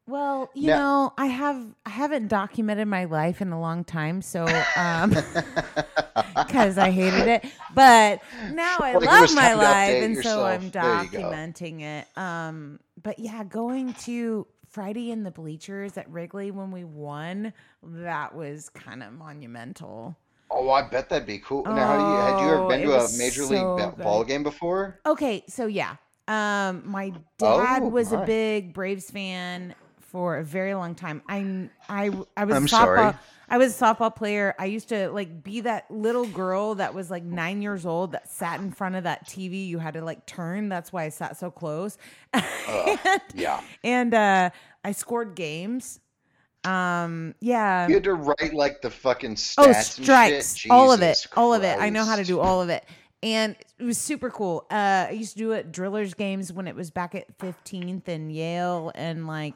[0.09, 4.23] Well, you Now- know, I have I haven't documented my life in a long time,
[4.23, 4.47] so
[4.77, 5.11] um
[6.37, 7.45] because I hated it.
[7.75, 8.21] But
[8.53, 11.13] now I Like love my life and so I'm yourself.
[11.13, 11.25] You go.
[11.31, 12.07] documenting it.
[12.17, 17.53] Um but yeah, going to Friday in the bleachers at Wrigley when we won,
[17.83, 20.17] that was kind of monumental.
[20.51, 21.65] Oh, I bet that'd be cool.
[21.65, 24.05] now, how you had you ever Oh, been to a major so league good.
[24.05, 25.01] ball game before?
[25.05, 25.97] Okay, so yeah.
[26.29, 29.75] Um my dad Oh, was a big Braves fan
[30.17, 31.21] for a very long time.
[31.29, 32.07] I I
[32.39, 33.15] I was I'm softball sorry.
[33.51, 34.55] I was a softball player.
[34.59, 38.27] I used to like be that little girl that was like 9 years old that
[38.33, 40.71] sat in front of that TV you had to like turn.
[40.71, 41.99] That's why I sat so close.
[42.33, 43.61] and, Yeah.
[43.85, 44.51] and uh
[44.83, 46.01] I scored games.
[46.65, 47.87] Um yeah.
[47.87, 49.55] You had to write like the fucking stats.
[49.59, 50.67] Oh, and strikes.
[50.71, 51.09] All of it.
[51.17, 51.77] Jesus All of it.
[51.79, 52.87] I know how to do all of it.
[53.23, 54.67] And it was super cool.
[54.71, 58.31] Uh, I used to do it drillers games when it was back at 15th and
[58.31, 59.55] Yale and like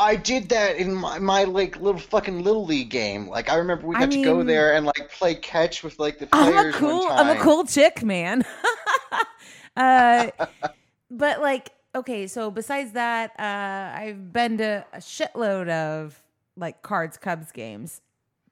[0.00, 3.28] I did that in my, my like little fucking little league game.
[3.28, 6.18] Like I remember we I got to go there and like play catch with like
[6.18, 6.54] the players.
[6.56, 8.42] I'm a cool I'm a cool chick, man.
[9.76, 10.30] uh,
[11.10, 16.20] but like okay, so besides that, uh, I've been to a shitload of
[16.56, 18.00] like cards Cubs games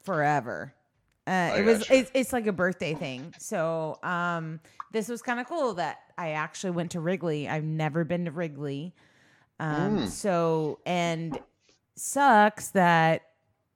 [0.03, 0.74] forever.
[1.26, 3.34] Uh, it was it's, it's like a birthday thing.
[3.38, 4.61] So um,
[4.92, 7.49] this was kind of cool that I actually went to Wrigley.
[7.49, 8.94] I've never been to Wrigley.
[9.61, 10.09] Um, Mm.
[10.09, 11.38] So and
[11.96, 13.22] sucks that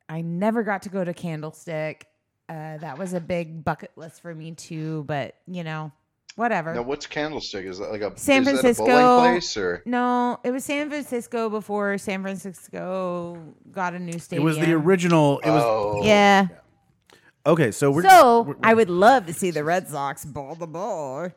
[0.08, 2.06] I never got to go to Candlestick.
[2.48, 5.90] Uh, that was a big bucket list for me too, but you know,
[6.36, 6.74] whatever.
[6.74, 7.64] Now what's Candlestick?
[7.64, 9.82] Is that like a San is that a Francisco- place or?
[9.86, 13.38] No, it was San Francisco before San Francisco
[13.70, 14.42] got a new stadium.
[14.42, 15.38] It was the original.
[15.40, 16.48] It was oh, Yeah.
[17.46, 17.70] okay.
[17.70, 21.30] So we're So we're- I would love to see the Red Sox ball the ball.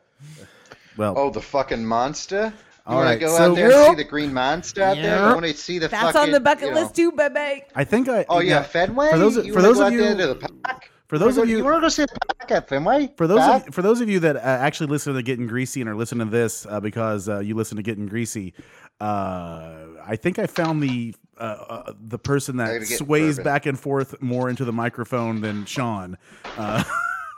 [0.96, 1.14] well.
[1.16, 2.52] Oh, the fucking monster.
[2.88, 5.04] You All want to go so- out there and see the green monster out there?
[5.04, 5.18] Yep.
[5.28, 7.64] You want to see the That's fucking, on the bucket you know- list too, baby.
[7.74, 8.24] I think I.
[8.28, 9.10] Oh yeah, Fenway.
[9.10, 10.90] For those you for those go of out you there to the park?
[11.08, 13.10] for those of you you want to go see the park at Fenway?
[13.16, 15.90] For those of, for those of you that uh, actually listen to Getting Greasy and
[15.90, 18.54] are listening to this uh, because uh, you listen to Getting Greasy,
[19.00, 23.52] uh, I think I found the uh, uh, the person that sways bourbon.
[23.52, 26.18] back and forth more into the microphone than Shawn.
[26.56, 26.84] Uh,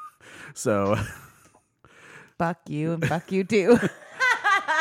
[0.55, 0.97] so
[2.39, 3.79] Fuck you and fuck you too.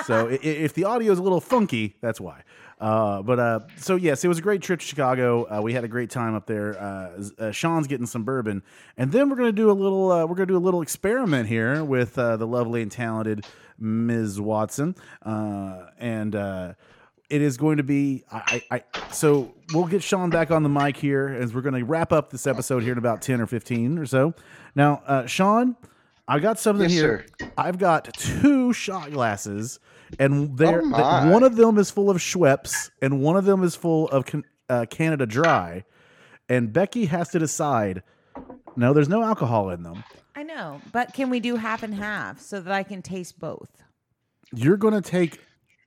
[0.08, 2.42] so if the audio is a little funky, that's why.
[2.80, 5.46] Uh, but uh, so yes, it was a great trip to Chicago.
[5.46, 6.80] Uh, we had a great time up there.
[6.80, 8.62] Uh, uh, Shawn's getting some bourbon,
[8.98, 10.12] and then we're gonna do a little.
[10.12, 13.46] Uh, we're gonna do a little experiment here with uh, the lovely and talented
[13.80, 14.40] Ms.
[14.40, 16.74] Watson, uh, and uh,
[17.32, 18.24] it is going to be.
[18.32, 21.84] I, I, I so we'll get Shawn back on the mic here as we're gonna
[21.84, 24.36] wrap up this episode here in about ten or fifteen or so.
[24.76, 25.76] Now, uh, Shawn,
[26.28, 27.26] I've got something Yes, here.
[27.40, 27.52] sir.
[27.58, 29.80] I've got two shot glasses,
[30.20, 31.30] and they're Oh, th- my.
[31.30, 34.46] one of them is full of Schweppes, and one of them is full of can-
[34.70, 35.84] uh, Canada Dry.
[36.50, 38.04] And Becky has to decide.
[38.76, 40.04] No, there's no alcohol in them.
[40.36, 43.70] I know, but can we do half and half so that I can taste both?
[44.54, 45.40] You're going to take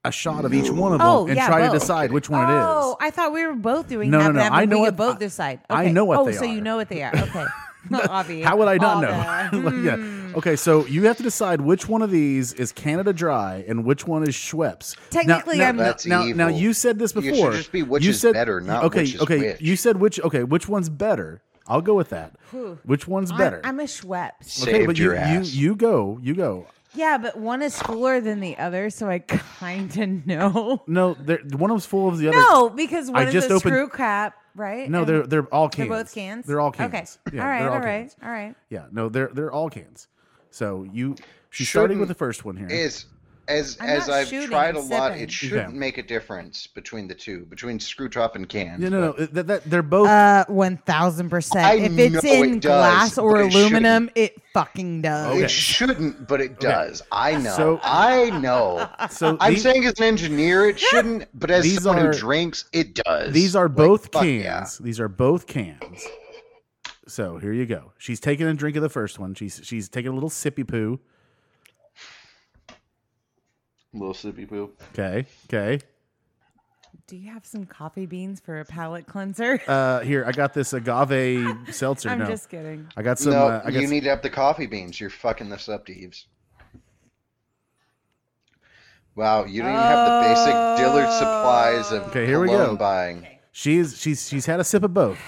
[0.04, 2.40] a shot of each one of them Oh, and yeah, try to decide which one
[2.44, 2.64] oh, it is.
[2.66, 4.78] Oh, I thought we were both doing No, half no, and no, half, I know
[4.80, 5.60] what- both I- decide.
[5.70, 7.12] I know what oh, they so you know what they are.
[7.16, 7.44] Okay.
[7.92, 8.46] Obvious.
[8.46, 9.48] How would I not All know?
[9.52, 9.96] the- Like, yeah.
[9.96, 10.34] Hmm.
[10.36, 14.06] Okay, so you have to decide which one of these is Canada Dry and which
[14.06, 14.96] one is Schweppes.
[15.10, 17.52] Technically, now, I'm- now, That's now, now you said this You should before.
[17.52, 19.00] just be which you is said, better, not okay.
[19.00, 19.60] which is okay, which.
[19.60, 20.20] you said which.
[20.20, 21.42] Okay, which one's better?
[21.66, 22.34] I'll go with that.
[22.50, 22.78] Whew.
[22.84, 23.60] Which one's I'm- better?
[23.64, 24.62] I'm, a Schweppes.
[24.62, 25.52] okay, Saved but you, your you ass.
[25.54, 26.18] you go.
[26.22, 26.66] You go.
[26.94, 29.18] Yeah, but one is fuller than the other, so I
[29.60, 30.82] kind of know.
[30.88, 32.36] No, there, one of them's full of the other.
[32.36, 34.90] No, because I one is just a opened- screw cap right?
[34.90, 35.88] No, And they're they're all cans.
[35.88, 36.46] they're both cans.
[36.46, 37.18] They're all cans.
[37.26, 37.36] Okay.
[37.36, 37.62] Yeah, all right.
[37.62, 38.00] All, all right.
[38.02, 38.16] Cans.
[38.22, 38.54] All right.
[38.68, 40.08] Yeah, no, they're they're all cans.
[40.50, 41.16] So you
[41.50, 42.68] she's starting with the first one here.
[42.68, 43.06] Is
[43.50, 45.22] as I'm as not I've shooting, tried I'm a lot, sipping.
[45.24, 45.76] it shouldn't Okay.
[45.76, 48.82] make a difference between the two, between screw top and cans.
[48.82, 50.08] yeah, no, no, but that, that, they're both.
[50.08, 51.82] Uh, one thousand percent.
[51.82, 55.34] If it's know in it does, glass or but it aluminum, it fucking does.
[55.34, 55.44] Okay.
[55.44, 57.02] It shouldn't, but it does.
[57.12, 57.56] I know.
[57.56, 58.88] So- I know.
[59.10, 62.18] so I'm these, saying as an engineer, it shouldn't, but as These someone are- who
[62.18, 63.32] drinks, it does.
[63.32, 64.42] these are Like, both fuck cans.
[64.44, 64.66] yeah.
[64.80, 66.06] These are both cans.
[67.08, 67.92] So here you go.
[67.98, 69.34] She's taking a drink of the first one.
[69.34, 71.00] She's she's taking a little sippy poo.
[73.92, 74.70] Little sippy poo.
[74.92, 75.80] Okay, okay.
[77.06, 79.60] Do you have some coffee beans for a palate cleanser?
[79.66, 82.08] Uh, here I got this agave seltzer.
[82.08, 82.86] I'm no, just kidding.
[82.96, 83.32] I got some.
[83.32, 85.00] no, uh, I got you some- need to have the coffee beans.
[85.00, 86.26] You're fucking this up, Deeves.
[89.16, 92.76] Wow, you don't even have the basic Dillard supplies of Okay, here we go.
[92.76, 93.26] buying.
[93.52, 95.18] She's she's she's had a sip of both.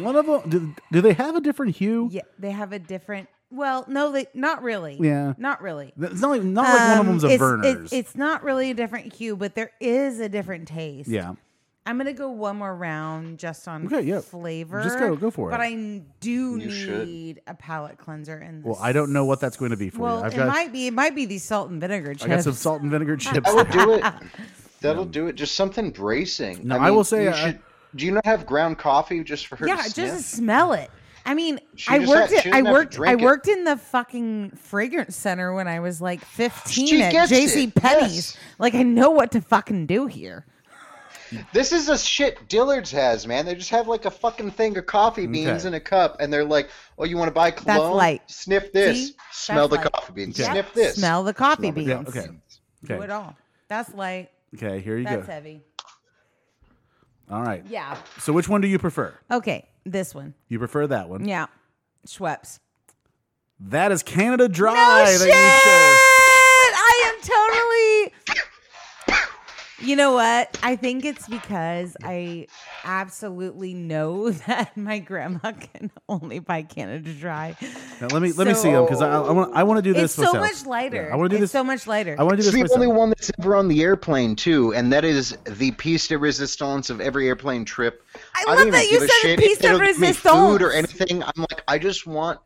[0.00, 0.48] One of them.
[0.50, 2.08] Do, do they have a different hue?
[2.10, 3.28] Yeah, they have a different.
[3.52, 4.96] Well, no, they not really.
[5.00, 5.34] Yeah.
[5.36, 5.92] not really.
[6.00, 7.64] It's not like not like one of Um, them's a it's, Vernors.
[7.84, 11.08] It's, it's not really a different hue, but there is a different taste.
[11.08, 11.34] yeah.
[11.84, 14.20] I'm gonna go one more round just on Okay, yeah.
[14.20, 14.84] flavor.
[14.84, 15.58] Just go- go for But it.
[15.58, 17.08] But I do You should.
[17.08, 18.66] need a palate cleanser in this.
[18.66, 20.24] Well, I don't know what that's going to be for Well, you.
[20.26, 20.86] I've it got might be.
[20.86, 22.22] It might be these salt and vinegar chips.
[22.24, 23.52] I got some salt and vinegar chips.
[23.52, 24.04] That'll do it.
[24.80, 25.34] That'll do it.
[25.34, 26.60] Just something bracing.
[26.66, 27.58] No, I will say, you I- should-
[27.96, 30.16] do you not have ground coffee just for her Yeah, to just sniff?
[30.16, 30.90] to smell it.
[31.24, 32.32] I mean, She I worked.
[32.32, 32.94] had- at, I doesn't have to worked.
[32.94, 33.24] I drink it.
[33.24, 37.68] worked in the fucking fragrance center when I was like 15 She at J.C.
[37.68, 38.14] Penney's.
[38.14, 38.36] yes.
[38.58, 40.46] Like I know what to fucking do here.
[41.54, 43.46] This is a shit Dillard's has, man.
[43.46, 45.68] They just have like a fucking thing of coffee beans Okay.
[45.68, 46.68] in a cup, and they're like,
[46.98, 47.96] "Oh, you want to buy cologne?
[47.96, 48.22] light.
[48.30, 49.08] Sniff this.
[49.08, 49.14] See?
[49.30, 49.92] Smell That's the light.
[49.94, 50.38] coffee beans.
[50.38, 50.50] Yep.
[50.50, 50.94] Sniff this.
[50.96, 51.88] Smell the coffee Smell the beans.
[52.14, 52.28] Yeah, okay.
[52.84, 53.34] Do it all.
[53.68, 54.28] That's light.
[54.54, 55.20] Okay, here you That's go.
[55.22, 55.62] That's heavy.
[57.30, 57.64] All right.
[57.66, 57.96] Yeah.
[58.18, 59.14] So which one do you prefer?
[59.30, 60.34] Okay, this one.
[60.48, 61.26] You prefer that one.
[61.26, 61.46] Yeah.
[62.06, 62.58] Schweppes.
[63.60, 64.74] That is Canada Dry.
[64.74, 65.32] No that shit!
[66.74, 68.14] I am totally.
[69.82, 70.56] You know what?
[70.62, 72.46] I think it's because I
[72.84, 77.56] absolutely know that my grandma can only buy Canada Dry.
[78.00, 79.92] Now, let me let me see them because I, I want I want to do
[79.92, 80.40] this It's so myself.
[80.40, 81.06] much lighter.
[81.08, 81.58] Yeah, I want to do it's this.
[81.58, 82.16] so much lighter.
[82.18, 82.98] I want to do It's this the only myself.
[82.98, 87.00] one that's ever on the airplane too, and that is the piece de resistance of
[87.00, 88.04] every airplane trip.
[88.36, 90.12] I don't love even that you give a said shit piece de it'll give me
[90.12, 91.00] food or resistance.
[91.00, 91.22] anything.
[91.24, 92.38] I'm like, I just want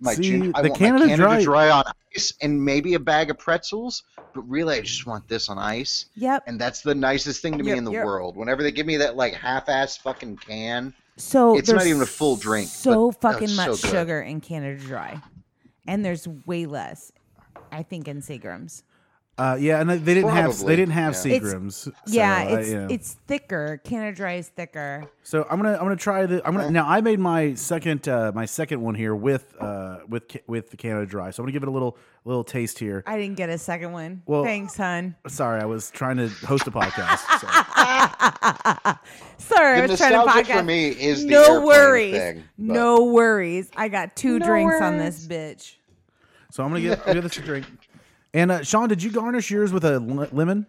[0.00, 1.70] my See, ginger, I the want Canada my Canada Dry- dry.
[1.70, 1.84] on
[2.16, 4.02] ice and maybe a bag of pretzels.
[4.32, 6.44] But really, I just want this on ice, Yep.
[6.46, 8.36] and that's the nicest thing to me You're- in the you're- world.
[8.36, 12.36] Whenever they give me that like half-ass fucking can, So It's not even a full
[12.36, 13.90] drink, So but, uh, fucking so much good.
[13.90, 15.20] sugar in Canada Dry,
[15.86, 17.12] and there's way less.
[17.70, 18.84] I think in Seagram's.
[19.38, 21.32] Uh, yeah, and they they didn't have they didn't have yeah.
[21.32, 21.72] It's- Seagrams.
[21.72, 22.86] so, yeah, it's you know.
[22.90, 23.80] it's thicker.
[23.84, 25.08] Canada Dry is thicker.
[25.22, 28.32] So I'm gonna I'm gonna try the I'm gonna now I made my second uh,
[28.34, 31.30] my second one here with uh with ca- with the Canada Dry.
[31.30, 33.02] So I'm gonna give it a little little taste here.
[33.06, 34.20] I didn't get a second one.
[34.26, 35.16] Well- Thanks, hun.
[35.26, 37.20] Sorry, I was trying to host a podcast.
[37.40, 37.46] So.
[39.38, 40.58] Sorry, I was trying to podcast.
[40.58, 42.18] for me is no airplane worries.
[42.18, 42.44] thing.
[42.58, 43.70] no worries.
[43.74, 45.76] I got two No drinks on this bitch.
[46.50, 47.64] So I'm gonna give, give this a drink.
[48.34, 50.66] And uh, Shawn, did you garnish yours with a lemon?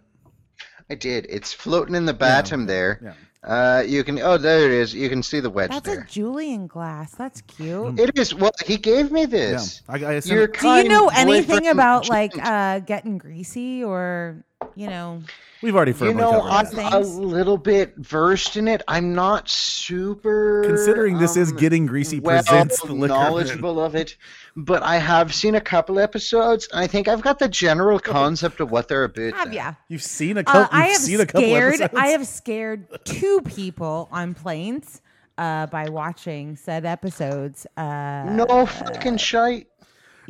[0.90, 1.26] I did.
[1.30, 3.00] It's floating in the bottom there.
[3.04, 3.14] Yeah.
[3.44, 4.20] Uh, you can.
[4.20, 4.94] Oh, there it is.
[4.94, 6.02] You can see the wedge That's there.
[6.02, 7.16] a julep glass.
[7.16, 8.00] That's cute.
[8.00, 8.36] It is.
[8.36, 9.82] Well, he gave me Yeah, this.
[9.90, 14.44] I, I sent Your it- Do you know anything about like uh getting greasy or
[14.76, 15.24] you know?
[15.62, 16.94] We've already You firmly know, covered I'm that.
[16.94, 18.82] a little bit versed in it.
[18.88, 20.64] I'm not super.
[20.66, 23.14] Considering this is um, getting greasy well presents the liquor.
[23.14, 24.18] knowledgeable of it,
[24.56, 28.60] but I have seen a couple episodes, and I think I've got the general concept
[28.60, 29.34] of what they're about.
[29.34, 29.54] Have now.
[29.54, 29.74] ya?
[29.88, 30.78] You've seen a Uh, couple.
[30.78, 31.90] I you've have seen a couple scared.
[31.96, 35.02] I have scared two people on planes
[35.38, 37.66] uh, by watching said episodes.
[37.78, 39.68] Uh, No fucking shite.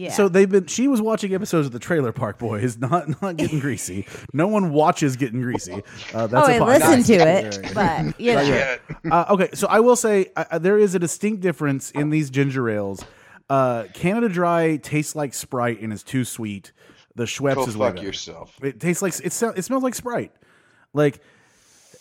[0.01, 0.11] Yeah.
[0.11, 0.65] So they've been.
[0.65, 4.07] She was watching episodes of the Trailer Park Boys, not not getting greasy.
[4.33, 5.83] No one watches getting greasy.
[6.13, 6.79] Uh, that's oh, a I podcast.
[6.79, 7.19] listened to it,
[7.55, 7.73] yeah, yeah.
[8.05, 8.77] but you know, Yeah.
[9.11, 12.69] Uh, okay, so I will say uh, there is a distinct difference in these ginger
[12.69, 13.03] ales.
[13.49, 16.71] Uh, Canada Dry tastes like Sprite and is too sweet.
[17.15, 18.07] The Schweppes Go is way fuck better.
[18.07, 18.57] yourself.
[18.63, 19.25] It tastes like it.
[19.25, 20.31] It smells like Sprite.
[20.93, 21.19] Like,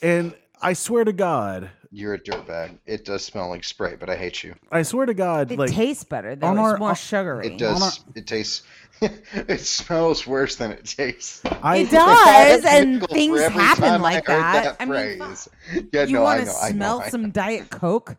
[0.00, 2.78] and I swear to God, You're a dirtbag.
[2.86, 4.54] It does smell like Sprite, but I hate you.
[4.70, 6.36] I swear to God, it like tastes better.
[6.36, 7.46] Though on it's our- more on- sugary.
[7.48, 8.04] It does.
[8.14, 8.62] It tastes.
[9.02, 11.42] it smells worse than it tastes.
[11.62, 14.78] I It does, and Nickel for things every happen time like I heard that.
[14.78, 15.48] that I mean, phrase.
[15.92, 16.58] yeah, you no, I want to know.
[16.60, 16.74] I know.
[16.76, 17.10] smell I know.
[17.10, 18.16] some Diet Coke?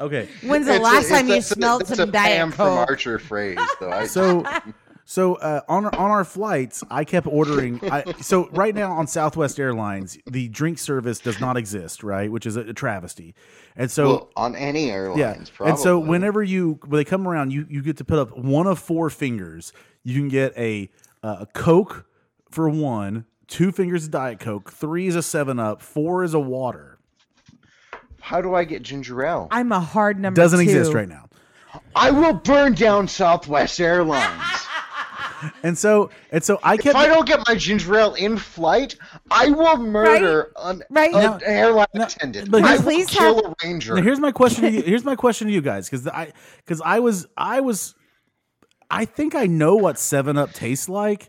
[0.00, 2.12] Okay, When's the It's a- last it's- time you that's a- smelled that's some a
[2.12, 2.88] Diet Pam from Coke?
[2.88, 3.90] Archer phrase, though.
[3.90, 4.42] I, so
[5.08, 7.78] So uh, on on our flights, I kept ordering.
[7.90, 12.30] I, so right now on Southwest Airlines, the drink service does not exist, right?
[12.30, 13.36] Which is a, a travesty.
[13.76, 15.70] And so well, on any airlines, yeah, probably.
[15.70, 18.66] and so whenever you when they come around, you you get to put up one
[18.66, 19.72] of four fingers.
[20.02, 20.90] You can get a
[21.22, 22.04] uh, a Coke
[22.50, 26.40] for one, two fingers of Diet Coke, three is a Seven Up, four is a
[26.40, 26.98] water.
[28.20, 29.46] How do I get ginger ale?
[29.52, 30.40] I'm a hard number.
[30.40, 30.64] Doesn't two.
[30.64, 31.28] exist right now.
[31.94, 34.55] I will burn down Southwest Airlines.
[35.62, 38.96] And so and so I if I don't get my ginger ale in flight,
[39.30, 41.14] I will murder an, Right.
[41.14, 42.50] an Now- airline now- attendant.
[42.50, 43.94] but I will Please kill have- a ranger.
[43.96, 44.62] Now, here's my question.
[44.64, 47.94] To you, here's my question to you guys, because I because I was I was
[48.90, 51.28] I think I know what Seven Up tastes like,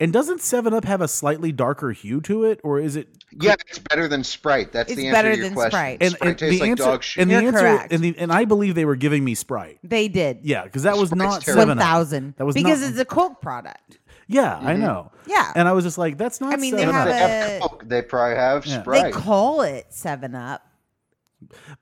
[0.00, 3.08] and doesn't Seven Up have a slightly darker hue to it, or is it?
[3.40, 4.72] yeah, it's better than Sprite.
[4.72, 5.70] That's It's the answer better to your than question.
[5.72, 5.98] Sprite.
[6.00, 7.22] And, Sprite and tastes the like answer dog shit.
[7.22, 7.92] and the You're answer correct.
[7.92, 9.78] and the and I believe they were giving me Sprite.
[9.82, 10.40] They did.
[10.42, 11.60] Yeah, because that was Sprite's not terrible.
[11.62, 11.84] Seven Up.
[11.84, 12.34] thousand.
[12.36, 13.98] That was because not, it's a Coke product.
[14.28, 15.10] yeah, I know.
[15.26, 15.52] Yeah.
[15.56, 16.52] and I was just like, that's not.
[16.52, 17.12] I mean, they 7 have Up.
[17.12, 17.84] they have a- Coke.
[17.86, 18.80] They probably have Yeah.
[18.82, 19.04] Sprite.
[19.04, 20.62] They call it Seven Up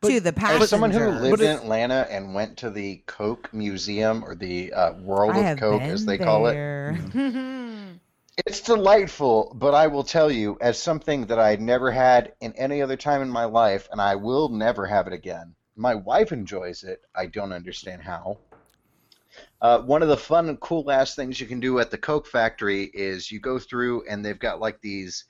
[0.02, 0.64] to the passenger.
[0.64, 4.92] As someone who lived in Atlanta and went to the Coke Museum or the uh,
[4.94, 6.98] World I of Coke, as they call it, there.
[8.38, 9.52] it's delightful.
[9.54, 13.22] But I will tell you, as something that I never had in any other time
[13.22, 15.54] in my life, and I will never have it again.
[15.76, 17.00] My wife enjoys it.
[17.14, 18.38] I don't understand how.
[19.60, 22.26] Uh, one of the fun and cool ass things you can do at the Coke
[22.26, 25.24] factory is you go through and they've got like these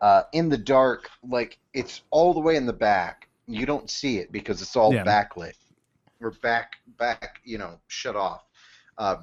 [0.00, 3.28] uh, in the dark, like it's all the way in the back.
[3.46, 5.04] You don't see it because it's all Yeah.
[5.04, 5.54] backlit
[6.20, 8.44] or back back, you know, shut off.
[8.96, 9.16] Uh,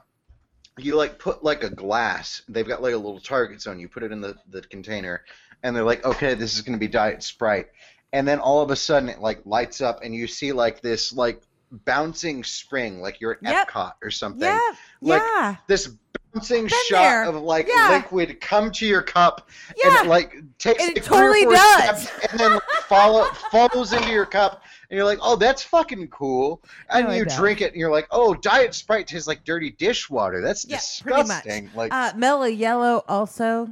[0.78, 2.42] you like put like a glass.
[2.50, 3.80] They've got like a little target zone.
[3.80, 5.24] You put it in the the container,
[5.64, 7.68] and they're like, okay, this is going to be Diet Sprite,
[8.14, 11.14] and then all of a sudden it like lights up, and you see like this
[11.14, 13.68] like bouncing spring, like you're at Yep.
[13.70, 14.42] Epcot or something.
[14.48, 14.60] yeah,
[15.02, 15.56] Like, yeah.
[15.68, 15.90] This
[16.34, 17.24] bouncing Been shot there.
[17.26, 17.90] of like Yeah.
[17.92, 19.98] liquid come to your cup, Yeah.
[20.00, 22.04] and it like takes it like, totally does.
[22.08, 24.62] steps, and then like, follow falls into your cup.
[24.90, 26.62] And you're like, oh, that's fucking cool.
[26.90, 30.42] And No, you drink it, and you're like, oh, Diet Sprite tastes like dirty dishwater.
[30.42, 31.70] That's Yeah, disgusting.
[31.76, 33.70] Like, Uh, Mellow Yellow also.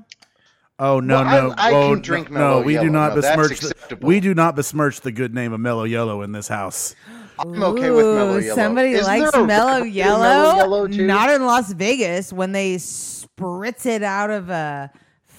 [0.79, 1.55] Oh no Well, no!
[1.57, 3.59] I oh, can drink no, Mellow no, we do not No, besmirch.
[3.59, 6.95] The, we do not besmirch the good name of Mellow Yellow in this house.
[7.37, 8.55] I'm okay with Mellow Yellow.
[8.55, 10.21] Somebody Isn't likes mellow yellow.
[10.21, 11.05] Mellow Yellow, too?
[11.05, 14.91] Not in Las Vegas when they spritz it out of a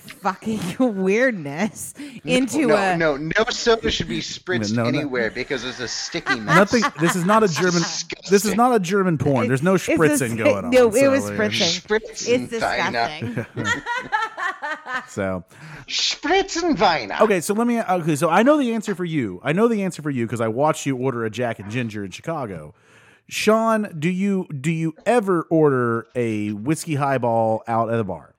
[0.05, 0.61] fucking
[1.03, 1.95] weirdness
[2.25, 2.97] into no, a.
[2.97, 4.89] no, no soda should be spritzed No, no.
[4.89, 6.57] anywhere because it's a sticky mess.
[6.73, 6.83] Nothing.
[7.01, 7.83] This is not a German.
[8.31, 9.49] This is not a German porn.
[9.49, 10.71] There's no It's a spritzing going on.
[10.71, 11.81] No, it so, was spritzing.
[11.81, 13.47] Spritzen It's disgusting.
[15.09, 15.45] So
[15.89, 17.17] Spritzen Weiner.
[17.21, 17.81] okay, so let me.
[17.83, 19.41] Okay, so I know the answer for you.
[19.43, 22.05] I know the answer for you because I watched you order a Jack and Ginger
[22.05, 22.75] in Chicago.
[23.29, 28.34] Shawn, do you do you ever order a whiskey highball out at a bar?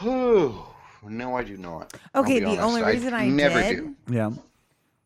[0.00, 0.62] Whew.
[1.06, 1.92] No, I do not.
[2.14, 2.62] Okay, the honest.
[2.62, 3.94] only reason I never did- do.
[4.14, 4.30] Yeah.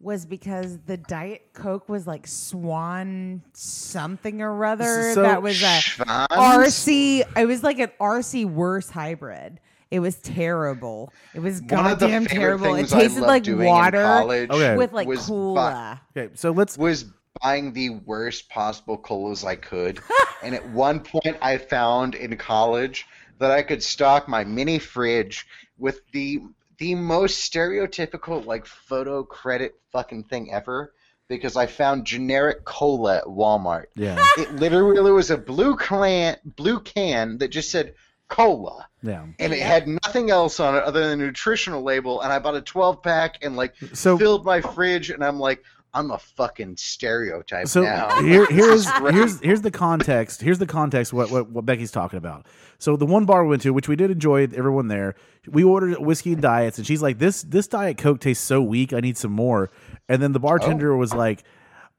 [0.01, 5.13] was because the Diet Coke was like Swan something or other.
[5.13, 6.29] So- that was a Schwanz?
[6.31, 7.25] RC.
[7.37, 9.59] It was like an RC worse hybrid.
[9.91, 11.13] It was terrible.
[11.35, 12.75] It was One goddamn terrible.
[12.77, 14.77] It tasted like water Okay.
[14.77, 16.01] with like was bu- cola.
[16.17, 16.77] Okay, so let's.
[16.79, 17.07] was
[17.43, 19.99] buying the worst possible colas I could.
[20.45, 23.07] and at one point, I found in college
[23.39, 25.47] that I could stock my mini fridge
[25.79, 26.41] with the
[26.79, 30.93] the most stereotypical like photo credit fucking thing ever
[31.29, 33.87] because I found generic cola at Walmart.
[33.97, 34.17] Yeah.
[34.39, 37.95] It literally was a blue can blue can that just said
[38.29, 39.25] cola Yeah.
[39.39, 42.57] and it had nothing else on it other than a nutritional label and i bought
[42.57, 45.65] a 12 pack and like So- filled my fridge and i'm like
[45.95, 50.41] i'm a fucking stereotype So now here, here's here's here's the context.
[50.41, 51.13] Here's the context.
[51.13, 52.47] What, what what Becky's talking about.
[52.79, 55.15] So the one bar we went to, which we did enjoy, everyone there,
[55.47, 58.93] we ordered whiskey and diets, and she's like, "This this diet coke tastes so weak.
[58.93, 59.71] I need some more."
[60.09, 60.99] And then the bartender oh.
[60.99, 61.43] was like,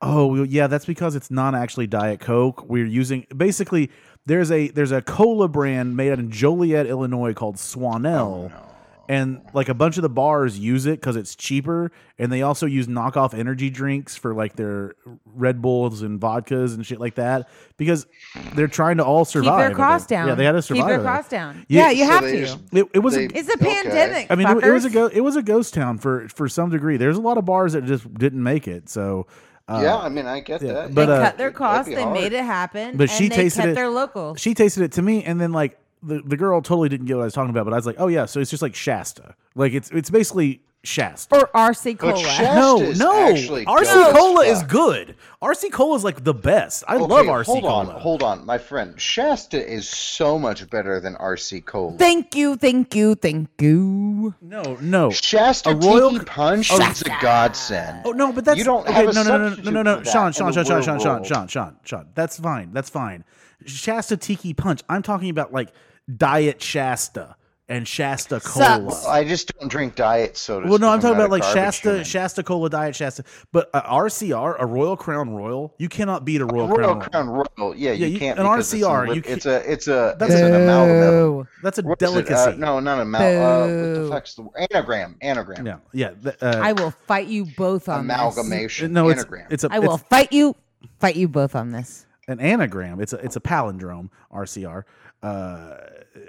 [0.02, 2.68] "Oh, well, yeah, that's because it's not actually diet coke.
[2.68, 3.92] We're using basically
[4.26, 8.69] there's a there's a cola brand made out in Joliet, Illinois called Swanell." Oh,
[9.10, 12.66] and like a bunch of the bars use it because it's cheaper and they also
[12.68, 14.94] use knockoff energy drinks for like their
[15.26, 18.06] red bulls and vodkas and shit like that because
[18.54, 20.28] they're trying to all survive Keep their of costs down.
[20.28, 21.66] yeah they had to survive Keep their of costs down.
[21.68, 22.40] Yeah, Yeah, you so have to.
[22.40, 23.66] just- it, it was They- a, it's a Okay.
[23.82, 24.28] pandemic.
[24.30, 26.70] I mean it, it was a go, it was a ghost town for for some
[26.70, 29.26] degree there's a lot of bars that just didn't make it so
[29.68, 31.90] uh, yeah i mean i get yeah, that but, they uh, cut their That'd costs.
[31.96, 32.14] They hard.
[32.14, 32.96] made it happen.
[32.98, 34.36] But and she they tasted kept it- their local.
[34.36, 37.22] she tasted it to me and then like the, the girl totally didn't get what
[37.24, 39.36] I was talking about but I was like oh yeah so it's just like Shasta
[39.56, 41.36] like it's it's basically Shasta.
[41.36, 42.18] Or RC Cola.
[42.18, 43.34] Shasta no, no.
[43.34, 45.16] RC dope as Cola is good.
[45.42, 46.86] RC Cola is like the best.
[46.88, 47.84] I love RC hold Cola.
[47.84, 49.00] Hold on, hold on, my friend.
[49.00, 51.98] Shasta is so much better than RC Cola.
[51.98, 54.34] Thank you, thank you, thank you.
[54.42, 55.10] No, no.
[55.12, 58.04] Shasta A Royal- Tiki Punch is a godsend.
[58.06, 58.94] Oh no, but that's You don't okay.
[58.94, 60.04] have a no, no, no, no, no, no, no.
[60.04, 61.24] Shawn, Shawn, Shawn, Shawn, Shawn, Shawn.
[61.26, 62.08] Shawn, Shawn, Shawn.
[62.16, 62.72] That's fine.
[62.72, 63.26] That's fine.
[63.66, 64.82] Shasta Tiki Punch.
[64.88, 65.74] I'm talking about like
[66.18, 67.36] Diet Shasta
[67.68, 68.92] and Shasta Cola.
[68.92, 69.06] Sucks.
[69.06, 70.68] I just don't drink diet soda.
[70.68, 72.04] Well, no, I'm talking about like Shasta, human.
[72.04, 73.24] Shasta Cola, Diet Shasta.
[73.52, 77.10] But uh, RCR, a Royal Crown Royal, you cannot beat a Royal, Royal Crown.
[77.12, 77.76] Crown Royal.
[77.76, 78.40] Yeah, Yeah, you, you- can't.
[78.40, 81.48] an because it's a RCR, li- It's a, it's a, That's it's an amalgam.
[81.62, 82.12] That's a What is it?
[82.12, 82.52] delicacy.
[82.54, 83.42] Uh, no, not an amalgam.
[83.44, 84.68] Uh, what the fuck's the word?
[84.72, 85.16] anagram?
[85.22, 85.66] Anagram.
[85.68, 86.12] Yeah, yeah.
[86.20, 88.16] the- uh, I will fight you both on this.
[88.16, 88.94] Amalgamation.
[88.94, 89.48] no, it's anagram.
[89.52, 90.56] it's a I will it's fight you,
[91.00, 92.08] fight you both on this.
[92.28, 93.00] an anagram.
[93.00, 94.10] It's a it's a palindrome.
[94.34, 94.86] RCR.
[95.22, 95.76] Uh,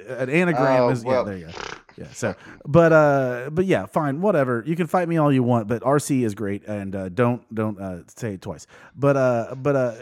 [0.09, 1.23] an anagram Oh, is yeah.
[1.23, 1.53] There you go.
[1.97, 2.07] Yeah.
[2.13, 2.35] So,
[2.67, 4.63] but uh, but yeah, fine, whatever.
[4.67, 7.79] You can fight me all you want, but RC is great, and uh, don't don't
[7.81, 8.67] uh, say it twice.
[8.97, 9.95] But uh, but uh,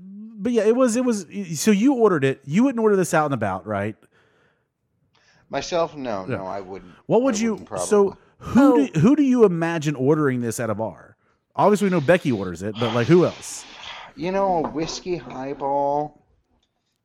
[0.00, 1.26] but yeah, it was it was.
[1.54, 2.40] So you ordered it.
[2.44, 3.96] You wouldn't order this out and about, right?
[5.50, 6.36] Myself, no, Yeah.
[6.36, 6.92] no, I wouldn't.
[7.06, 7.66] What would I you?
[7.78, 8.86] So who Oh.
[8.86, 11.16] do, who do you imagine ordering this at a bar?
[11.56, 13.64] Obviously, we know Becky orders it, but like who else?
[14.16, 16.22] you know, a whiskey highball.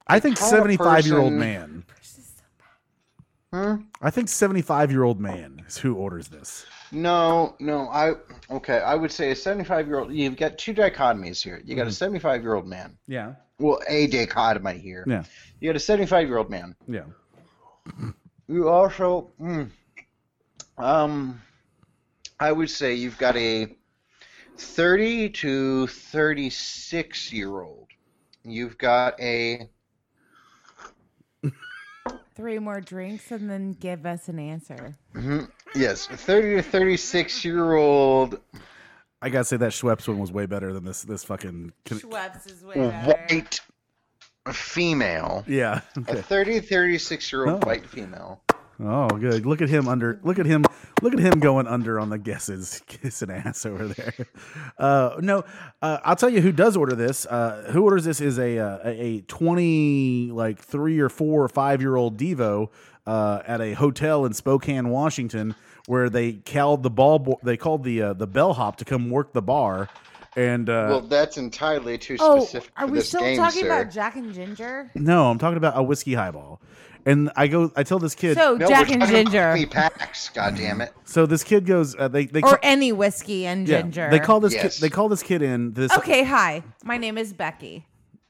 [0.07, 1.85] I think kind of seventy-five year old man.
[3.53, 6.65] I think seventy-five year old man is who orders this.
[6.91, 8.13] No, no, I
[8.49, 8.77] okay.
[8.79, 10.11] I would say a seventy-five-year-old.
[10.11, 11.61] You've got two dichotomies here.
[11.63, 12.97] You got a seventy-five-year-old man.
[13.07, 15.01] Yeah, Well, a dichotomy here.
[15.01, 15.11] Mm-hmm.
[15.11, 15.23] yeah,
[15.59, 16.75] You got a seventy-five-year-old man.
[16.87, 17.03] yeah.
[18.47, 19.69] You also, mm,
[20.77, 21.41] um,
[22.39, 23.75] I would say you've got a
[24.57, 27.87] 30 to 36 year old.
[28.43, 29.69] You've got a,
[32.35, 34.95] Three more drinks and then give us an answer.
[35.13, 38.39] mhm, yes, 30 to 36 year old
[39.21, 41.03] I gotta say that Schweppes one was way better than this.
[41.03, 41.71] This fucking.
[41.85, 43.07] Schweppes is way better.
[43.29, 43.61] white
[44.51, 45.45] female.
[45.47, 45.79] Yeah.
[45.95, 46.21] A Okay.
[46.21, 47.67] 30 36 year old Oh.
[47.67, 48.42] white female.
[48.79, 49.45] Oh, good.
[49.45, 50.19] Look at him under.
[50.23, 50.65] Look at him.
[51.01, 54.13] Look at him going under on the guesses, kissing ass over there.
[54.77, 55.43] Uh, no,
[55.81, 57.25] uh, I'll tell you who does order this.
[57.25, 61.49] Uh, who orders this is a uh, a a twenty like three or four or
[61.49, 62.69] five year old DeVo
[63.05, 65.55] uh, at a hotel in Spokane, Washington,
[65.87, 67.19] where they called the ball.
[67.19, 69.89] Bo- they called the uh, the bellhop to come work the bar,
[70.35, 73.61] and uh, well, that's entirely too Oh, specific are for we this still game, talking
[73.61, 73.67] sir.
[73.67, 74.89] about Jack and Ginger?
[74.95, 76.59] no, I'm talking about a whiskey highball.
[77.05, 78.37] And I go, I tell this kid.
[78.37, 80.29] So no, Jack we're and talking about Ginger, Three packs.
[80.29, 80.93] God damn it.
[81.03, 81.95] so this kid goes.
[81.97, 84.09] Uh, they they or call, any whiskey and yeah, ginger.
[84.09, 84.75] they call this Yes.
[84.77, 84.81] kid.
[84.81, 85.73] They call this kid in.
[85.73, 86.63] This Okay, hi.
[86.83, 87.85] My name is Becky.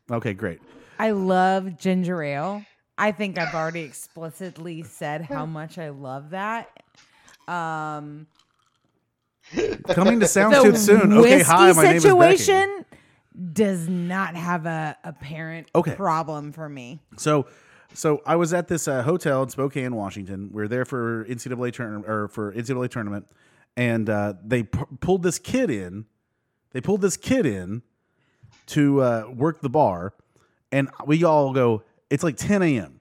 [0.09, 0.59] Okay, great.
[0.97, 2.65] I love ginger ale.
[2.97, 6.69] I think I've already explicitly said how much I love that.
[7.47, 8.28] Um,
[9.89, 11.13] Coming to the Soundtooth soon.
[11.13, 12.38] Okay, hi, my name is Becky.
[12.38, 12.86] situation
[13.53, 15.95] does not have a apparent Okay.
[15.95, 16.99] problem for me.
[17.17, 17.47] So,
[17.93, 20.49] so I was at this uh, hotel in Spokane, Washington.
[20.51, 23.27] We are there for NCAA tournament or for NCAA tournament,
[23.77, 26.05] and uh, they p- pulled this kid in.
[26.71, 27.81] They pulled this kid in
[28.67, 30.13] to uh, work the bar,
[30.71, 31.83] and we all go.
[32.09, 32.99] It's like 10 a.m.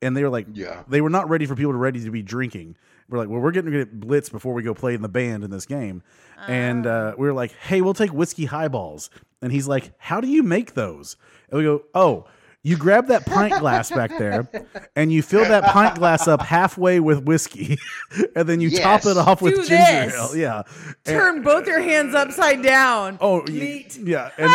[0.00, 0.82] and they were like, Yeah.
[0.88, 2.76] they were not ready for people to ready to be drinking.
[3.08, 5.44] We're like, well, we're getting to get blitz before we go play in the band
[5.44, 6.02] in this game,
[6.48, 9.10] and uh, we were like, hey, we'll take whiskey highballs,
[9.42, 11.16] and he's like, how do you make those?
[11.50, 12.26] And we go, oh.
[12.64, 14.48] You grab that pint glass back there,
[14.96, 17.76] and you fill that pint glass up halfway with whiskey,
[18.36, 19.74] and then you top it off with Do ginger
[20.06, 20.14] this.
[20.14, 20.36] ale.
[20.36, 20.62] Yeah.
[21.04, 23.18] And- Turn both your hands upside down.
[23.20, 23.96] oh, y- Neat.
[23.98, 24.30] yeah.
[24.38, 24.52] And,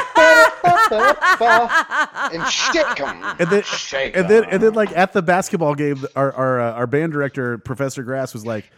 [2.33, 3.23] and shake 'em.
[3.39, 4.49] and then Shake and then 'em.
[4.51, 8.33] and then like at the basketball game, our our uh, our band director Professor Grass
[8.33, 8.71] was like,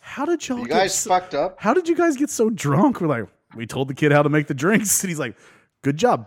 [0.00, 1.56] "How did y'all You get guys so, fucked up.
[1.60, 4.28] How did you guys get so drunk?" We're like, "We told the kid how to
[4.28, 5.36] make the drinks," and he's like,
[5.82, 6.26] "Good job."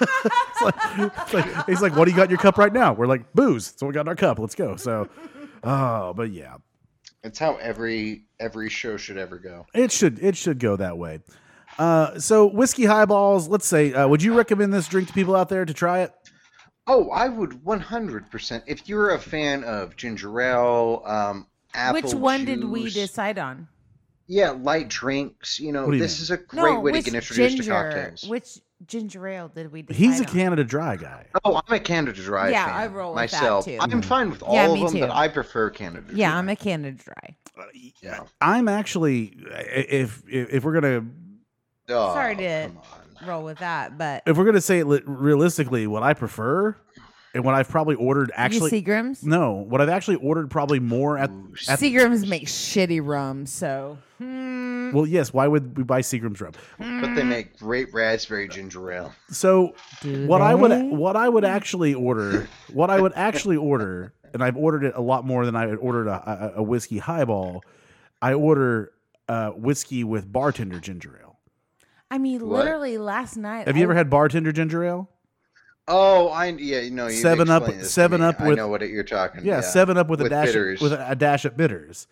[0.00, 2.92] It's like- it's like- he's like, "What do you got in your cup right now?"
[2.92, 4.38] We're like, "Booze." So we got in our cup.
[4.38, 4.76] Let's go.
[4.76, 5.08] So,
[5.64, 6.56] oh, but yeah,
[7.22, 9.66] It's how every every show should ever go.
[9.74, 11.20] it should it should go that way.
[11.78, 13.48] Uh, so whiskey highballs.
[13.48, 16.12] Let's say, uh, would you recommend this drink to people out there to try it?
[16.88, 18.62] Oh, I would 100%.
[18.66, 23.68] If you're a fan of ginger ale, um, apple Which one did we decide on?
[24.28, 25.58] Yeah, light drinks.
[25.58, 26.22] You know, What do you this mean?
[26.22, 28.24] is a great no, way to which get introduced ginger, to cocktails.
[28.28, 30.32] Which ginger ale did we decide He's a on?
[30.32, 31.24] Canada Dry guy.
[31.44, 33.64] Oh, I'm a Canada Dry Yeah, fan I roll with that, myself.
[33.64, 33.78] too.
[33.80, 34.00] I'm mm-hmm.
[34.00, 35.00] fine with all Yeah, of me them, too.
[35.00, 36.16] but I prefer Canada Dry.
[36.16, 37.36] Yeah, I'm a Canada Dry.
[37.58, 37.64] Uh,
[38.02, 38.20] yeah.
[38.40, 41.04] I'm actually, if if, if we're gonna
[41.90, 42.78] Oh, Sorry to come
[43.22, 43.28] on.
[43.28, 46.76] roll with that, but if we're gonna say it li- realistically, what I prefer
[47.38, 49.22] and what I've probably ordered actually Seagram's?
[49.24, 54.90] no, what I've actually ordered probably more at, at Seagram's make shitty rum, so hmm,
[54.92, 55.32] well, yes.
[55.32, 56.52] Why would we buy Seagram's rum?
[56.78, 59.14] But they make great raspberry ginger ale.
[59.30, 64.14] So Do what I would what I would actually order what I would actually order,
[64.34, 66.98] and I've ordered it a lot more than I had ordered a, a, a whiskey
[66.98, 67.62] highball.
[68.20, 68.90] I order
[69.28, 71.38] uh, whiskey with bartender ginger ale.
[72.10, 72.64] I mean, What?
[72.64, 73.68] literally last night.
[73.68, 75.08] Have you ever had bartender ginger ale?
[75.88, 78.26] Oh, I yeah, you know, you Seven Up- Seven me.
[78.26, 79.44] Up I know what you're talking.
[79.44, 80.80] Yeah, Seven Up with, a dash bitters.
[80.80, 82.06] with a, a dash of bitters.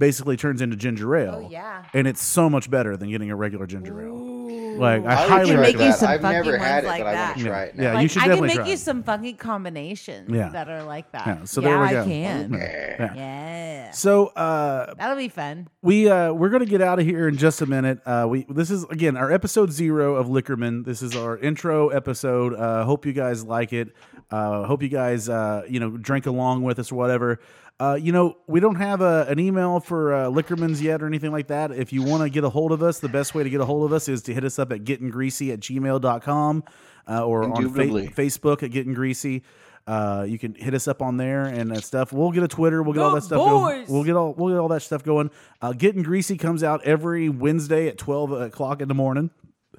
[0.00, 1.42] Basically turns into ginger ale.
[1.44, 1.84] Oh yeah.
[1.92, 4.40] and it's so much better than getting a regular ginger ale.
[4.78, 5.92] Like I, I highly can make you recommend.
[5.92, 5.98] that.
[5.98, 7.82] some I've never had it, ones but like I want to try it now.
[7.82, 10.48] Yeah, Like, you should I can make try you some funky combinations Yeah.
[10.48, 11.26] that are like that.
[11.26, 12.04] Yeah, so yeah, there we I go.
[12.06, 12.52] can.
[12.54, 13.14] Yeah.
[13.14, 13.90] Yeah.
[13.90, 15.68] So uh, That'll be fun.
[15.82, 18.00] we uh, we're gonna get out of here in just a minute.
[18.06, 20.84] Uh, we this is again our episode zero of Liquormen.
[20.86, 22.54] This is our intro episode.
[22.54, 23.92] Uh, hope you guys like it.
[24.30, 27.40] Uh, hope you guys uh, you know drink along with us or whatever.
[27.80, 31.32] Uh, you know, we don't have a, an email for uh, Liquormans yet or anything
[31.32, 31.70] like that.
[31.72, 33.64] If you want to get a hold of us, the best way to get a
[33.64, 36.64] hold of us is to hit us up at gettinggreasy at gmail.com
[37.08, 37.82] uh, or on fa-
[38.22, 39.42] Facebook at Getting Greasy.
[39.86, 42.12] Uh, you can hit us up on there and that stuff.
[42.12, 42.82] We'll get a Twitter.
[42.82, 43.86] We'll get all that stuff going.
[43.88, 45.30] We'll get all we'll get all that stuff going.
[45.62, 49.30] Uh, Getting Greasy comes out every Wednesday at twelve o'clock in the morning.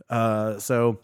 [0.10, 0.99] Uh, so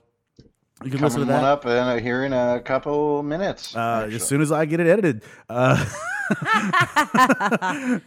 [0.83, 3.75] you can listen to Coming one that up in a, here in a couple minutes.
[3.75, 5.23] uh, as soon as I get it edited.
[6.29, 7.99] Uh,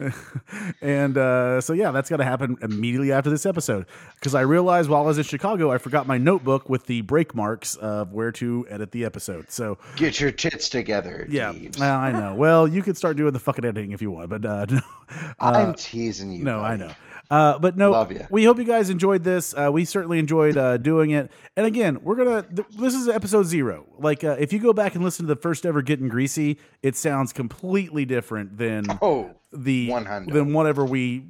[0.81, 4.89] and uh, so yeah, that's got to happen immediately after this episode because I realized
[4.89, 8.31] while I was in Chicago, I forgot my notebook with the break marks of where
[8.33, 9.51] to edit the episode.
[9.51, 12.35] So Get your tits together, yeah, well, I know.
[12.35, 14.81] Well, you could start doing the fucking editing if you want, but uh, no,
[15.39, 16.43] I'm teasing you.
[16.43, 16.91] no, I know.
[17.31, 18.23] Uh, but no, Love ya.
[18.29, 19.53] we hope you guys enjoyed this.
[19.57, 21.31] Uh, we certainly enjoyed uh, doing it.
[21.55, 22.43] And again, we're gonna.
[22.43, 23.85] Th- this is episode zero.
[23.97, 26.97] Like, uh, if you go back and listen to the first ever "Getting Greasy," it
[26.97, 30.33] sounds completely different than Oh, the 100.
[30.33, 31.23] than whatever we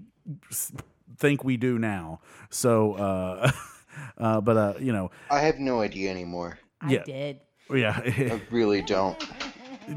[1.17, 2.19] think we do now.
[2.49, 3.51] So, uh,
[4.17, 6.57] uh, but uh, you know, I have no idea anymore.
[6.81, 7.03] I Yeah.
[7.03, 7.39] did.
[7.71, 8.01] yeah.
[8.03, 9.23] I really don't.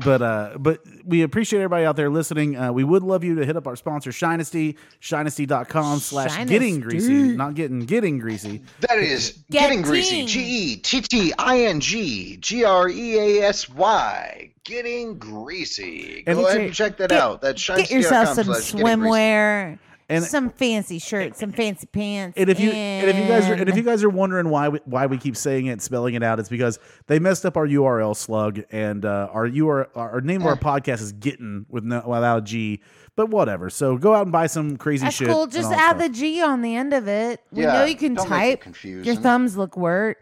[0.03, 3.45] But uh but we appreciate everybody out there listening uh we would love you to
[3.45, 9.33] hit up our sponsor shinesty shinesty.com slash getting greasy not getting getting greasy That is
[9.51, 9.83] Getting.
[9.83, 10.25] getting greasy.
[10.27, 10.41] G
[10.73, 14.51] E T T I N G G R E A S Y.
[14.65, 16.23] Getting greasy.
[16.27, 17.41] Go get ahead and check that get- out.
[17.43, 19.79] That's Get yourself some shinesty.com slash getting greasy.
[20.09, 22.35] Swimwear, And- some fancy shirts, some fancy pants.
[22.37, 24.69] and if you and if you guys are and if you guys are wondering why
[24.69, 27.67] we, why we keep saying it spelling it out it's because they messed up our
[27.67, 32.03] url slug and uh our URL, our name of our podcast is getting with no
[32.07, 32.81] without a g
[33.17, 35.47] but whatever so go out and buy some crazy That's shit cool.
[35.47, 35.99] Just add stuff.
[35.99, 37.41] the G on the end of it.
[37.53, 38.61] We Yeah, know you can don't make it type.
[38.61, 39.05] confusing.
[39.05, 40.17] Your thumbs look word.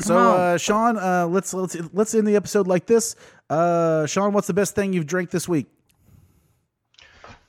[0.00, 3.16] so uh shawn uh let's let's let's end the episode like this
[3.50, 5.66] uh shawn what's the best thing you've drank this week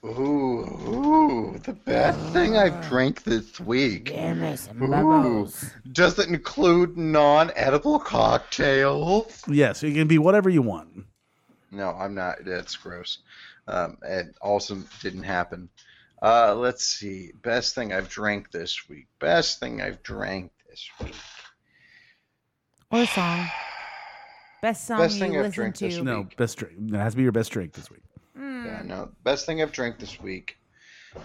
[0.08, 4.06] Ooh, ooh, the best thing I've drank this week.
[4.06, 5.70] Give me some Ooh, bubbles.
[5.92, 9.44] does it include non-edible cocktails?
[9.48, 11.06] yes it can be whatever you want
[11.72, 12.38] No, I'm not.
[12.46, 13.20] That's gross.
[13.68, 15.68] Um, it also didn't happen.
[16.22, 17.32] Uh, let's see.
[17.44, 19.08] Best thing I've drank this week.
[19.20, 21.16] Best thing I've drank this week.
[22.92, 23.48] Or song.
[24.62, 26.04] Best song Best you thing I've listen drank this to.
[26.04, 26.38] no week.
[26.38, 28.02] best drink it has to be your best drink this week
[28.38, 29.12] Yeah, no.
[29.24, 30.58] Best thing I've drank this week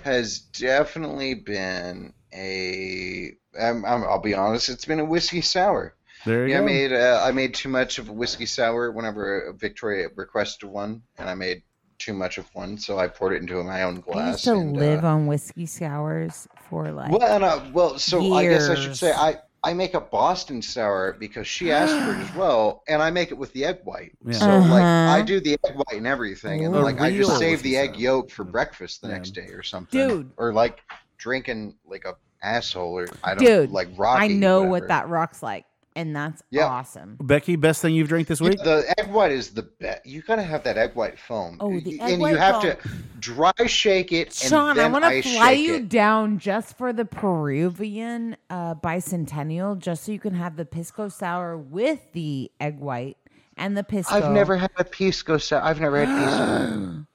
[0.04, 3.32] has definitely been a.
[3.60, 4.68] I'm, I'm, I'll be honest.
[4.68, 5.94] It's been a whiskey sour.
[6.24, 9.52] there you Yeah, I made uh, I made too much of a whiskey sour whenever
[9.58, 11.62] Victoria requested one, and I made
[11.98, 14.26] too much of one, so I poured it into my own glass.
[14.26, 17.12] I used to and, live uh, on whiskey sours for like.
[17.12, 19.12] Well, and, uh, well, so I guess I should say.
[19.12, 23.10] I I make a Boston sour because she asked for it as well, and I
[23.10, 24.12] make it with the egg white.
[24.26, 24.32] Yeah.
[24.32, 25.10] So like Uh-huh.
[25.12, 27.96] I do the egg white and everything, and The like I just save the egg
[27.96, 29.14] yolk for breakfast the Yeah.
[29.14, 30.30] next day or something, Dude.
[30.36, 30.80] or like
[31.18, 34.24] drinking like a asshole or I don't Dude, like Rocky.
[34.24, 35.64] I know what that rock's like,
[35.95, 36.66] and that's Yeah.
[36.66, 37.16] awesome.
[37.20, 40.06] becky best thing you've drank this week the egg white is the best.
[40.06, 41.56] You gotta have that egg white foam.
[41.60, 42.73] Oh, the Y- egg and white you have foam.
[42.73, 42.77] to
[43.20, 44.28] dry shake it.
[44.28, 45.89] and Shawn, I want to ice fly you it.
[45.89, 51.56] down just for the Peruvian uh, bicentennial, just so you can have the pisco sour
[51.56, 53.16] with the egg white
[53.56, 54.14] and the pisco.
[54.14, 55.62] I've never had a pisco sour.
[55.62, 57.06] I've never had pisco.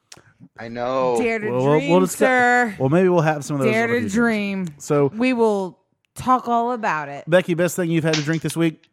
[0.59, 1.17] I know.
[1.19, 2.75] dare to Well, we'll- dream, we'll sir.
[2.79, 4.67] well maybe we'll have some of those dare on a to dream.
[4.77, 5.79] so We will
[6.17, 7.23] talk all about it.
[7.29, 8.83] becky best thing you've had to drink this week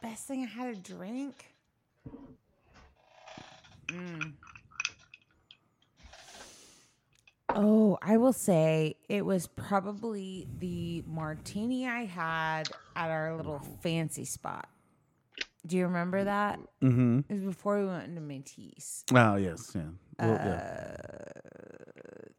[0.00, 1.46] Best thing I had to drink.
[3.88, 4.32] Mm.
[7.50, 14.24] Oh, I will say it was probably the martini I had at our little fancy
[14.24, 14.68] spot.
[15.66, 16.60] Do you remember that?
[16.82, 17.20] Mm-hmm.
[17.28, 19.04] It was before we went into Matisse.
[19.14, 19.82] Oh yes, yeah.
[20.20, 20.96] Well, Uh, yeah.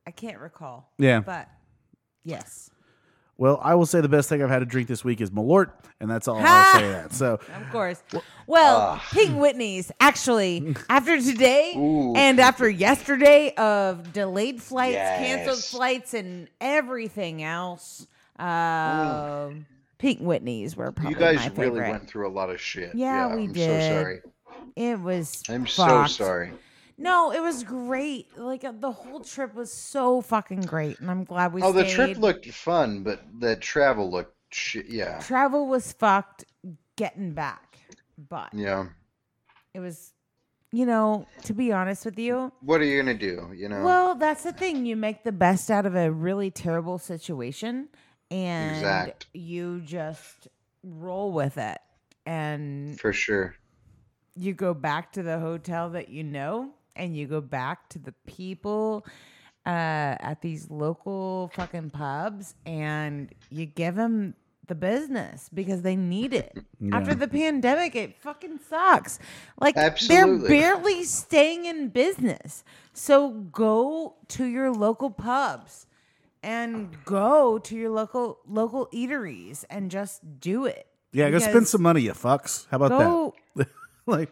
[0.07, 0.91] I can't recall.
[0.97, 1.19] Yeah.
[1.21, 1.49] But
[2.23, 2.69] yes.
[3.39, 5.71] Well, I will say the best thing I've had to drink this week is Malort,
[6.01, 6.89] and that's all I'll say.
[6.89, 7.35] That so.
[7.35, 8.03] Of course.
[8.47, 12.13] Well, Pink Whitney's actually after today Ooh.
[12.17, 18.07] and after yesterday of delayed flights, canceled flights, and everything else,
[18.37, 19.65] um,
[19.99, 22.93] Pink Whitney's were probably You guys my really went through a lot of shit.
[22.93, 23.81] Yeah, we I'm did.
[23.81, 24.19] so sorry.
[24.75, 25.43] It was.
[25.47, 26.51] I'm so sorry.
[26.99, 28.37] No, it was great.
[28.37, 31.85] Like uh, the whole trip was so fucking great, and I'm glad we Oh, the
[31.85, 31.95] stayed.
[31.95, 34.87] trip looked fun, but the travel looked shit.
[34.87, 35.19] Yeah.
[35.19, 36.45] Travel was fucked.
[36.97, 37.77] Getting back,
[38.17, 38.87] but Yeah.
[39.73, 40.11] it was,
[40.73, 43.51] you know, to be honest with you, What are you gonna do?
[43.55, 43.81] You know.
[43.85, 44.85] Well, that's the thing.
[44.85, 47.87] You make the best out of a really terrible situation
[48.29, 49.27] and Exact.
[49.33, 50.49] you just
[50.83, 51.77] roll with it.
[52.25, 53.55] And for sure.
[54.35, 58.13] you go back to the hotel that you know and you go back to the
[58.27, 59.05] people
[59.65, 59.69] uh,
[60.19, 64.35] at these local fucking pubs and you give them
[64.67, 66.57] the business because they need it.
[66.91, 69.19] After the pandemic, it fucking sucks.
[69.59, 70.47] Like Absolutely.
[70.47, 72.63] they're barely staying in business.
[72.93, 75.87] So go to your local pubs
[76.43, 80.87] and go to your local local eateries and just do it.
[81.11, 82.67] Yeah, go spend some money, you fucks.
[82.69, 83.67] How about Go that?
[84.05, 84.31] like,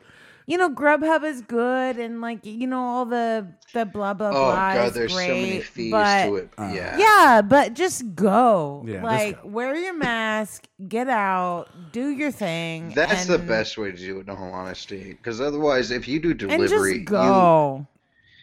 [0.50, 4.32] you know, Grubhub is good, and like you know, all the the blah blah Oh
[4.32, 4.74] blah.
[4.74, 6.50] god, is there's so many fees but, to it.
[6.58, 6.74] Uh-huh.
[6.74, 6.98] yeah.
[6.98, 8.82] Yeah, but just go.
[8.88, 9.50] Yeah, just like go.
[9.50, 12.94] wear your mask, get out, do your thing.
[12.96, 15.12] That's the best way to do it, in all honesty.
[15.12, 17.86] Because otherwise, if you do And delivery, just go.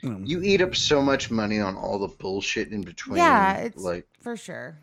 [0.03, 0.29] you mm.
[0.29, 3.17] you eat up so much money on all the bullshit in between.
[3.17, 4.79] yeah, it's like for sure.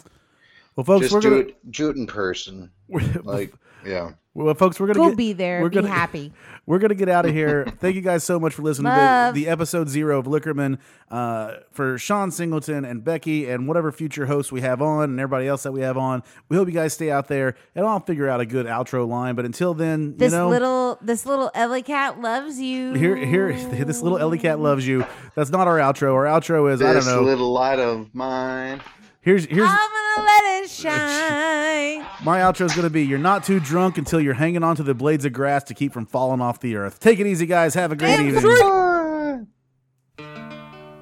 [0.76, 1.42] well, folks, just we're do gonna.
[1.42, 2.72] it, do it in person.
[3.24, 3.54] Like,
[3.86, 4.12] yeah.
[4.34, 5.62] Well, folks, we're gonna Go get, be there.
[5.62, 6.32] We're Be gonna, happy.
[6.66, 7.66] We're gonna get out of here.
[7.80, 9.34] Thank you guys so much for listening Love.
[9.34, 10.78] to the, the episode zero of Liquormen.
[11.10, 15.48] Uh, for Shawn Singleton and Becky and whatever future hosts we have on and everybody
[15.48, 18.30] else that we have on, we hope you guys stay out there and I'll figure
[18.30, 19.36] out a good outro line.
[19.36, 22.94] But until then, This you know, little this little Ellie cat loves you.
[22.94, 23.52] here, here,
[23.86, 25.06] this little Ellie cat loves you.
[25.36, 26.14] That's not our outro.
[26.14, 27.20] Our outro is I don't know.
[27.20, 28.80] This little light of mine.
[29.22, 29.78] Here's here's I'm
[30.18, 32.06] gonna let it shine.
[32.24, 35.26] my outro is gonna be: You're not too drunk until you're hanging onto the blades
[35.26, 37.00] of grass to keep from falling off the earth.
[37.00, 37.76] Take it easy, guys.
[37.76, 38.42] Have a great Damn evening.
[38.42, 39.46] straight.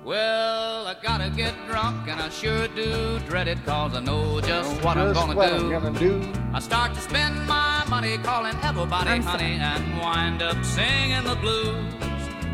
[0.04, 4.84] Well, I gotta get drunk, and I sure do dread it, cause I know just
[4.84, 5.74] what I'm gonna what do.
[5.76, 6.34] I'm gonna do.
[6.52, 11.36] I start to spend my money calling everybody I'm honey and wind up singing the
[11.36, 11.94] blues.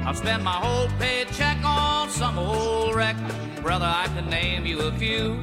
[0.05, 3.15] I'll spend my whole paycheck on some old wreck.
[3.63, 5.39] Brother, I can name you a few.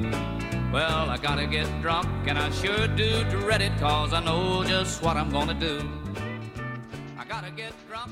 [0.71, 5.03] Well, I gotta get drunk, and I sure do dread it, cause I know just
[5.03, 5.81] what I'm gonna do.
[7.17, 8.11] I gotta get drunk,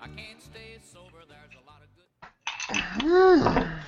[0.00, 3.70] I can't stay sober, there's a lot of good.